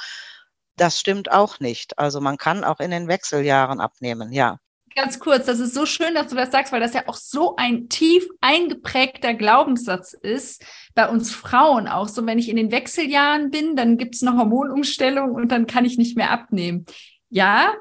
[0.76, 1.98] Das stimmt auch nicht.
[2.00, 4.60] Also man kann auch in den Wechseljahren abnehmen, ja.
[4.96, 7.58] Ganz kurz, das ist so schön, dass du das sagst, weil das ja auch so
[7.58, 10.64] ein tief eingeprägter Glaubenssatz ist,
[10.94, 12.08] bei uns Frauen auch.
[12.08, 15.84] So, wenn ich in den Wechseljahren bin, dann gibt es eine Hormonumstellung und dann kann
[15.84, 16.86] ich nicht mehr abnehmen.
[17.30, 17.74] Ja,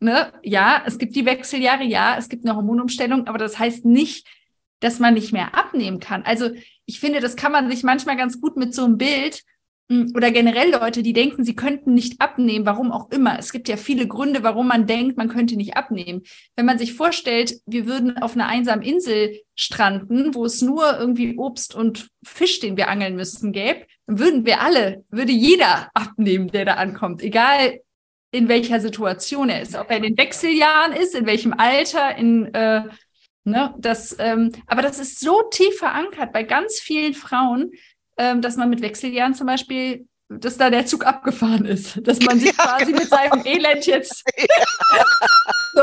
[0.00, 4.26] ne, ja, es gibt die Wechseljahre, ja, es gibt eine Hormonumstellung, aber das heißt nicht,
[4.80, 6.22] dass man nicht mehr abnehmen kann.
[6.22, 6.50] Also
[6.86, 9.42] ich finde, das kann man sich manchmal ganz gut mit so einem Bild
[9.90, 13.38] hm, oder generell Leute, die denken, sie könnten nicht abnehmen, warum auch immer.
[13.38, 16.22] Es gibt ja viele Gründe, warum man denkt, man könnte nicht abnehmen.
[16.56, 21.36] Wenn man sich vorstellt, wir würden auf einer einsamen Insel stranden, wo es nur irgendwie
[21.36, 26.48] Obst und Fisch, den wir angeln müssten, gäbe, dann würden wir alle, würde jeder abnehmen,
[26.48, 27.80] der da ankommt, egal
[28.32, 32.54] in welcher Situation er ist, ob er in den Wechseljahren ist, in welchem Alter, in
[32.54, 32.84] äh,
[33.44, 37.72] ne, das, ähm, aber das ist so tief verankert bei ganz vielen Frauen,
[38.18, 42.38] ähm, dass man mit Wechseljahren zum Beispiel, dass da der Zug abgefahren ist, dass man
[42.38, 42.98] sich ja, quasi genau.
[42.98, 44.24] mit seinem Elend jetzt
[45.74, 45.82] so,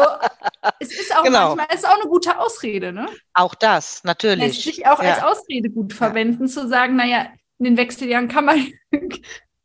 [0.79, 1.55] es ist auch genau.
[1.55, 3.07] manchmal es ist auch eine gute Ausrede, ne?
[3.33, 4.39] Auch das, natürlich.
[4.39, 5.13] Lässt sich auch ja.
[5.13, 7.27] als Ausrede gut verwenden, zu sagen, naja,
[7.59, 8.71] in den Wechseljahren kann man,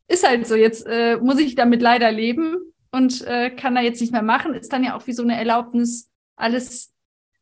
[0.08, 4.00] ist halt so, jetzt äh, muss ich damit leider leben und äh, kann da jetzt
[4.00, 6.92] nicht mehr machen, ist dann ja auch wie so eine Erlaubnis, alles,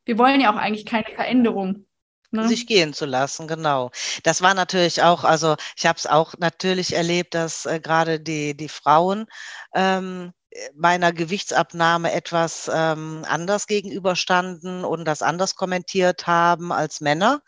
[0.05, 1.87] wir wollen ja auch eigentlich keine Veränderung.
[2.31, 2.47] Ne?
[2.47, 3.91] Sich gehen zu lassen, genau.
[4.23, 8.57] Das war natürlich auch, also ich habe es auch natürlich erlebt, dass äh, gerade die,
[8.57, 9.27] die Frauen
[9.75, 10.33] ähm,
[10.75, 17.43] meiner Gewichtsabnahme etwas ähm, anders gegenüberstanden und das anders kommentiert haben als Männer.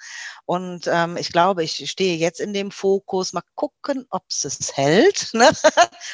[0.44, 5.30] Und ähm, ich glaube, ich stehe jetzt in dem Fokus, mal gucken, ob es hält
[5.34, 5.50] ne?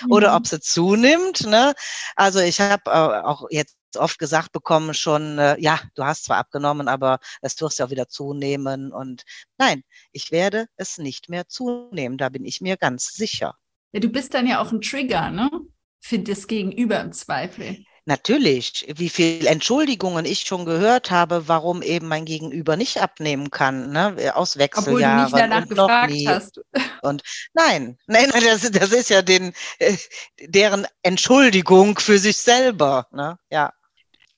[0.09, 0.37] oder mhm.
[0.37, 1.47] ob es zunimmt.
[1.47, 1.75] Ne?
[2.17, 6.39] Also ich habe äh, auch jetzt oft gesagt bekommen schon, äh, ja, du hast zwar
[6.39, 8.93] abgenommen, aber es wirst ja auch wieder zunehmen.
[8.93, 9.25] Und
[9.59, 9.83] nein,
[10.13, 13.57] ich werde es nicht mehr zunehmen, da bin ich mir ganz sicher.
[13.93, 15.51] Ja, du bist dann ja auch ein Trigger, ne?
[16.01, 17.85] Für das Gegenüber im Zweifel.
[18.09, 23.91] Natürlich, wie viel Entschuldigungen ich schon gehört habe, warum eben mein Gegenüber nicht abnehmen kann,
[23.91, 24.33] ne?
[24.35, 24.95] aus Wechseljahren.
[24.95, 26.61] Obwohl du nicht danach gefragt hast.
[27.03, 27.23] Und
[27.53, 29.95] nein, nein, das, das ist ja den, äh,
[30.41, 33.07] deren Entschuldigung für sich selber.
[33.13, 33.39] Ne?
[33.51, 33.75] Ja.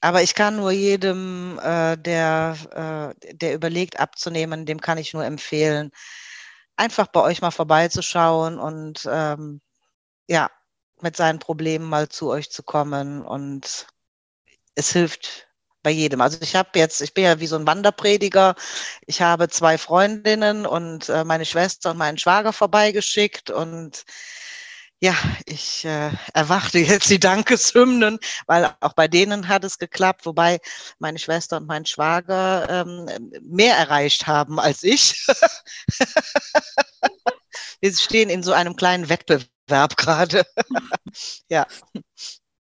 [0.00, 5.24] Aber ich kann nur jedem, äh, der, äh, der überlegt abzunehmen, dem kann ich nur
[5.24, 5.92] empfehlen,
[6.74, 9.61] einfach bei euch mal vorbeizuschauen und ähm,
[10.26, 10.50] ja,
[11.03, 13.86] mit seinen Problemen mal zu euch zu kommen und
[14.74, 15.48] es hilft
[15.82, 16.20] bei jedem.
[16.20, 18.55] Also ich habe jetzt, ich bin ja wie so ein Wanderprediger.
[19.07, 24.05] Ich habe zwei Freundinnen und äh, meine Schwester und meinen Schwager vorbeigeschickt und
[25.03, 25.14] ja,
[25.46, 30.61] ich äh, erwarte jetzt die Dankeshymnen, weil auch bei denen hat es geklappt, wobei
[30.98, 33.09] meine Schwester und mein Schwager ähm,
[33.40, 35.26] mehr erreicht haben als ich.
[37.80, 40.43] Wir stehen in so einem kleinen Wettbewerb Verb gerade.
[41.49, 41.66] ja.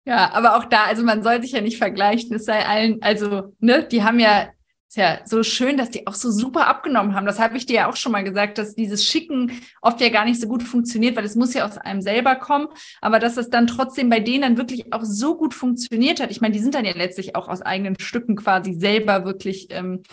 [0.06, 2.36] Ja, aber auch da, also man soll sich ja nicht vergleichen.
[2.36, 4.50] Es sei allen, also, ne, die haben ja,
[4.90, 7.26] ist ja so schön, dass die auch so super abgenommen haben.
[7.26, 10.26] Das habe ich dir ja auch schon mal gesagt, dass dieses Schicken oft ja gar
[10.26, 12.68] nicht so gut funktioniert, weil es muss ja aus einem selber kommen.
[13.02, 16.32] Aber dass es dann trotzdem bei denen dann wirklich auch so gut funktioniert hat.
[16.32, 20.04] Ich meine, die sind dann ja letztlich auch aus eigenen Stücken quasi selber wirklich ähm,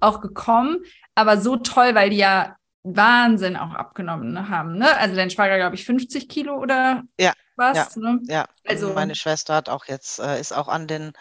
[0.00, 0.78] auch gekommen.
[1.14, 4.76] Aber so toll, weil die ja Wahnsinn auch abgenommen haben.
[4.76, 4.96] Ne?
[4.98, 7.96] Also dein Schwager, glaube ich, 50 Kilo oder ja, was?
[7.96, 8.20] Ja, ne?
[8.24, 8.46] ja.
[8.66, 11.14] Also meine Schwester hat auch jetzt, äh, ist auch an den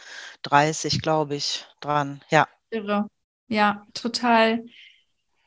[0.43, 2.22] 30, glaube ich, dran.
[2.30, 2.47] Ja.
[2.70, 3.07] Irre.
[3.47, 4.66] Ja, total.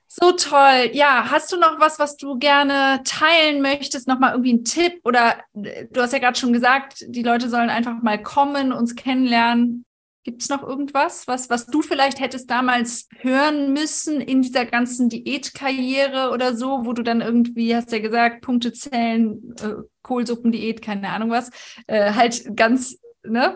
[0.09, 0.91] So toll.
[0.93, 4.09] Ja, hast du noch was, was du gerne teilen möchtest?
[4.09, 5.01] Nochmal irgendwie ein Tipp?
[5.05, 8.97] Oder äh, du hast ja gerade schon gesagt, die Leute sollen einfach mal kommen, uns
[8.97, 9.86] kennenlernen.
[10.27, 15.09] Gibt es noch irgendwas, was, was du vielleicht hättest damals hören müssen in dieser ganzen
[15.09, 21.11] Diätkarriere oder so, wo du dann irgendwie, hast ja gesagt, Punkte zählen, äh, Kohlsuppendiät, keine
[21.11, 21.53] Ahnung was,
[21.87, 23.55] äh, halt ganz, ne?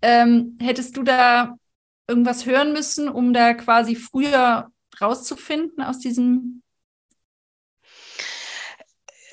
[0.00, 1.56] Ähm, hättest du da
[2.06, 4.70] irgendwas hören müssen, um da quasi früher
[5.00, 6.62] rauszufinden aus diesem?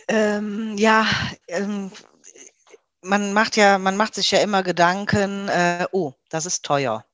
[0.07, 1.05] Ähm, ja,
[1.49, 1.91] ähm,
[3.01, 7.05] man macht ja, man macht sich ja immer Gedanken, äh, oh, das ist teuer.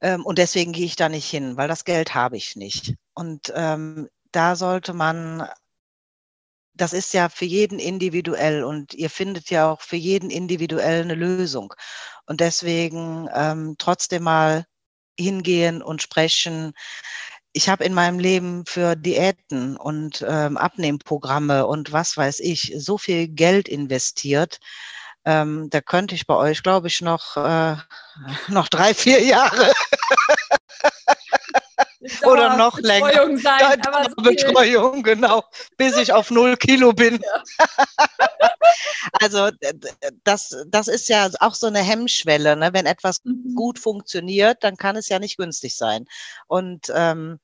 [0.00, 2.94] Ähm, und deswegen gehe ich da nicht hin, weil das Geld habe ich nicht.
[3.14, 5.48] Und ähm, da sollte man
[6.74, 11.14] das ist ja für jeden individuell und ihr findet ja auch für jeden individuell eine
[11.14, 11.74] Lösung.
[12.26, 14.64] Und deswegen ähm, trotzdem mal
[15.18, 16.72] hingehen und sprechen.
[17.52, 22.96] Ich habe in meinem Leben für Diäten und ähm, Abnehmprogramme und was weiß ich so
[22.96, 24.60] viel Geld investiert.
[25.24, 27.76] Ähm, da könnte ich bei euch, glaube ich, noch, äh,
[28.48, 29.72] noch drei, vier Jahre
[32.22, 33.36] oder noch länger.
[33.38, 35.44] Sein, aber so Betreuung, genau,
[35.76, 37.20] bis ich auf null Kilo bin.
[37.20, 37.66] Ja.
[39.20, 39.50] also
[40.24, 42.56] das, das ist ja auch so eine Hemmschwelle.
[42.56, 42.70] Ne?
[42.72, 43.54] Wenn etwas mhm.
[43.54, 46.06] gut funktioniert, dann kann es ja nicht günstig sein.
[46.46, 47.38] Und ähm,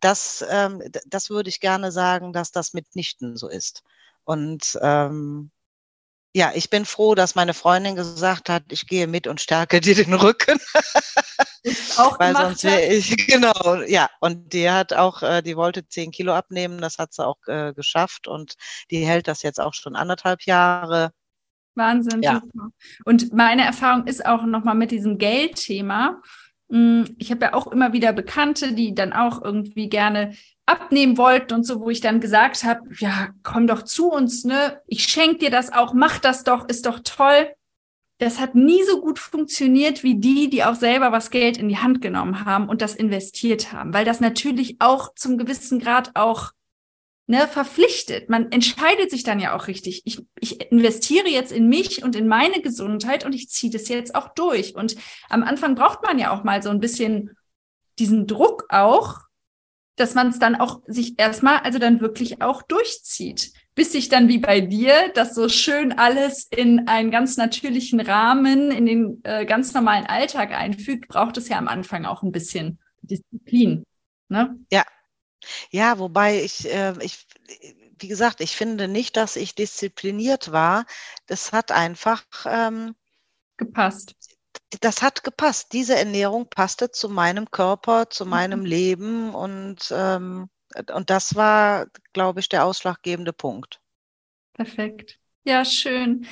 [0.00, 3.82] das, ähm, das würde ich gerne sagen, dass das mitnichten so ist.
[4.24, 5.50] Und ähm,
[6.34, 9.94] ja, ich bin froh, dass meine Freundin gesagt hat, ich gehe mit und stärke dir
[9.94, 10.58] den Rücken.
[11.98, 14.08] auch Weil sonst wäre ich, genau, ja.
[14.20, 17.72] Und die hat auch, äh, die wollte zehn Kilo abnehmen, das hat sie auch äh,
[17.72, 18.54] geschafft und
[18.90, 21.10] die hält das jetzt auch schon anderthalb Jahre.
[21.74, 22.40] Wahnsinn, ja.
[22.40, 22.68] super.
[23.04, 26.20] Und meine Erfahrung ist auch nochmal mit diesem Geldthema.
[26.70, 30.34] Hm, ich habe ja auch immer wieder Bekannte, die dann auch irgendwie gerne
[30.66, 34.80] abnehmen wollten und so, wo ich dann gesagt habe, ja, komm doch zu uns, ne?
[34.86, 37.48] Ich schenke dir das auch, mach das doch, ist doch toll.
[38.24, 41.76] Das hat nie so gut funktioniert wie die, die auch selber was Geld in die
[41.76, 46.52] Hand genommen haben und das investiert haben, weil das natürlich auch zum gewissen Grad auch
[47.26, 48.30] ne, verpflichtet.
[48.30, 50.00] Man entscheidet sich dann ja auch richtig.
[50.06, 54.14] Ich, ich investiere jetzt in mich und in meine Gesundheit und ich ziehe das jetzt
[54.14, 54.74] auch durch.
[54.74, 54.96] Und
[55.28, 57.36] am Anfang braucht man ja auch mal so ein bisschen
[57.98, 59.18] diesen Druck auch,
[59.96, 63.52] dass man es dann auch sich erstmal, also dann wirklich auch durchzieht.
[63.74, 68.70] Bis sich dann wie bei dir das so schön alles in einen ganz natürlichen Rahmen,
[68.70, 72.78] in den äh, ganz normalen Alltag einfügt, braucht es ja am Anfang auch ein bisschen
[73.02, 73.84] Disziplin.
[74.28, 74.56] Ne?
[74.70, 74.84] Ja.
[75.70, 77.26] Ja, wobei ich, äh, ich,
[77.98, 80.86] wie gesagt, ich finde nicht, dass ich diszipliniert war.
[81.26, 82.94] Das hat einfach ähm,
[83.58, 84.14] gepasst
[84.80, 85.72] das hat gepasst.
[85.72, 88.66] Diese Ernährung passte zu meinem Körper, zu meinem mhm.
[88.66, 90.48] Leben und, ähm,
[90.92, 93.80] und das war, glaube ich, der ausschlaggebende Punkt.
[94.54, 95.18] Perfekt.
[95.44, 96.26] Ja, schön.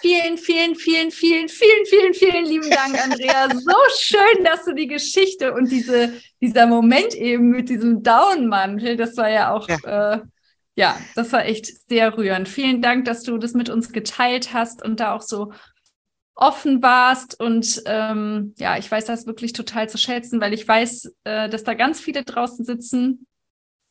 [0.00, 3.48] Vielen, vielen, vielen, vielen, vielen, vielen, vielen lieben Dank, Andrea.
[3.50, 9.16] So schön, dass du die Geschichte und diese, dieser Moment eben mit diesem Downmantel, das
[9.16, 10.14] war ja auch, ja.
[10.14, 10.20] Äh,
[10.76, 12.48] ja, das war echt sehr rührend.
[12.48, 15.52] Vielen Dank, dass du das mit uns geteilt hast und da auch so
[16.34, 17.38] offen warst.
[17.38, 21.62] Und ähm, ja, ich weiß das wirklich total zu schätzen, weil ich weiß, äh, dass
[21.62, 23.26] da ganz viele draußen sitzen,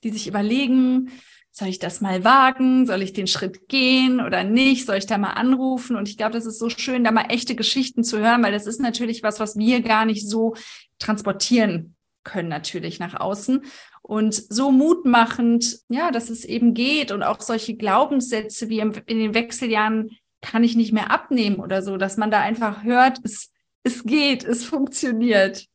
[0.04, 1.12] die sich überlegen,
[1.52, 2.88] soll ich das mal wagen?
[2.88, 4.86] Soll ich den Schritt gehen oder nicht?
[4.86, 5.96] Soll ich da mal anrufen?
[5.96, 8.66] Und ich glaube, das ist so schön, da mal echte Geschichten zu hören, weil das
[8.66, 10.56] ist natürlich was, was wir gar nicht so
[10.98, 13.64] transportieren können, natürlich nach außen.
[14.02, 19.34] Und so mutmachend, ja, dass es eben geht und auch solche Glaubenssätze wie in den
[19.34, 20.10] Wechseljahren
[20.42, 23.52] kann ich nicht mehr abnehmen oder so, dass man da einfach hört, es,
[23.84, 25.68] es geht, es funktioniert.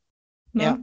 [0.53, 0.63] Ne?
[0.63, 0.79] Ja.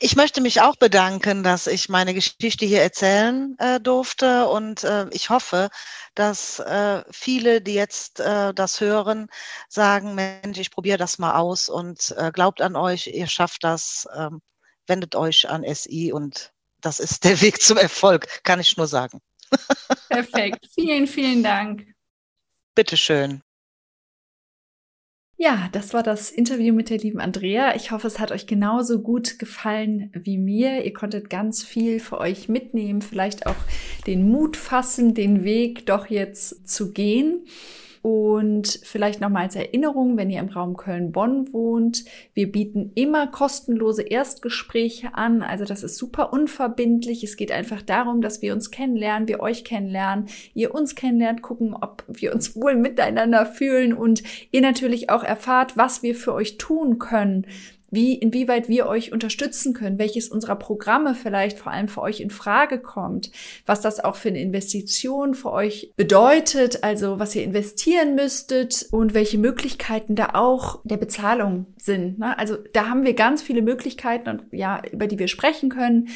[0.00, 5.08] Ich möchte mich auch bedanken, dass ich meine Geschichte hier erzählen äh, durfte und äh,
[5.10, 5.68] ich hoffe,
[6.14, 9.28] dass äh, viele, die jetzt äh, das hören,
[9.68, 14.08] sagen, Mensch, ich probiere das mal aus und äh, glaubt an euch, ihr schafft das,
[14.16, 14.40] ähm,
[14.86, 19.20] wendet euch an SI und das ist der Weg zum Erfolg, kann ich nur sagen.
[20.08, 21.86] Perfekt, vielen, vielen Dank.
[22.74, 23.42] Bitteschön.
[25.38, 27.76] Ja, das war das Interview mit der lieben Andrea.
[27.76, 30.82] Ich hoffe, es hat euch genauso gut gefallen wie mir.
[30.82, 33.56] Ihr konntet ganz viel für euch mitnehmen, vielleicht auch
[34.06, 37.44] den Mut fassen, den Weg doch jetzt zu gehen.
[38.06, 42.04] Und vielleicht nochmal als Erinnerung, wenn ihr im Raum Köln-Bonn wohnt,
[42.34, 45.42] wir bieten immer kostenlose Erstgespräche an.
[45.42, 47.24] Also das ist super unverbindlich.
[47.24, 51.74] Es geht einfach darum, dass wir uns kennenlernen, wir euch kennenlernen, ihr uns kennenlernt, gucken,
[51.74, 56.58] ob wir uns wohl miteinander fühlen und ihr natürlich auch erfahrt, was wir für euch
[56.58, 57.44] tun können
[57.90, 62.30] wie, inwieweit wir euch unterstützen können, welches unserer Programme vielleicht vor allem für euch in
[62.30, 63.30] Frage kommt,
[63.64, 69.14] was das auch für eine Investition für euch bedeutet, also was ihr investieren müsstet und
[69.14, 72.18] welche Möglichkeiten da auch der Bezahlung sind.
[72.18, 72.38] Ne?
[72.38, 76.08] Also da haben wir ganz viele Möglichkeiten und ja, über die wir sprechen können.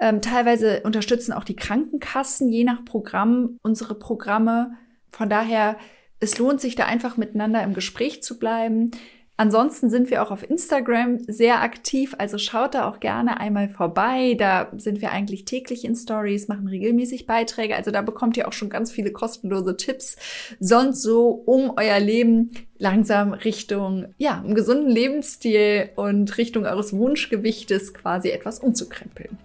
[0.00, 4.72] Ähm, teilweise unterstützen auch die Krankenkassen je nach Programm unsere Programme.
[5.10, 5.76] Von daher,
[6.20, 8.90] es lohnt sich da einfach miteinander im Gespräch zu bleiben.
[9.36, 14.36] Ansonsten sind wir auch auf Instagram sehr aktiv, also schaut da auch gerne einmal vorbei.
[14.38, 17.74] Da sind wir eigentlich täglich in Stories, machen regelmäßig Beiträge.
[17.74, 20.16] Also da bekommt ihr auch schon ganz viele kostenlose Tipps.
[20.60, 27.92] Sonst so, um euer Leben langsam Richtung, ja, einen gesunden Lebensstil und Richtung eures Wunschgewichtes
[27.92, 29.38] quasi etwas umzukrempeln.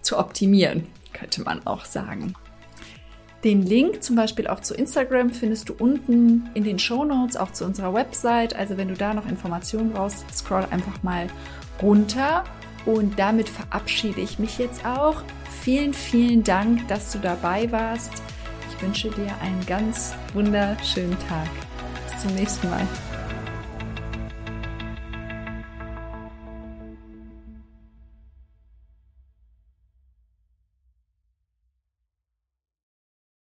[0.00, 2.34] Zu optimieren, könnte man auch sagen.
[3.44, 7.52] Den Link zum Beispiel auch zu Instagram findest du unten in den Show Notes, auch
[7.52, 8.56] zu unserer Website.
[8.56, 11.28] Also wenn du da noch Informationen brauchst, scroll einfach mal
[11.80, 12.44] runter.
[12.84, 15.22] Und damit verabschiede ich mich jetzt auch.
[15.62, 18.22] Vielen, vielen Dank, dass du dabei warst.
[18.70, 21.48] Ich wünsche dir einen ganz wunderschönen Tag.
[22.06, 22.86] Bis zum nächsten Mal.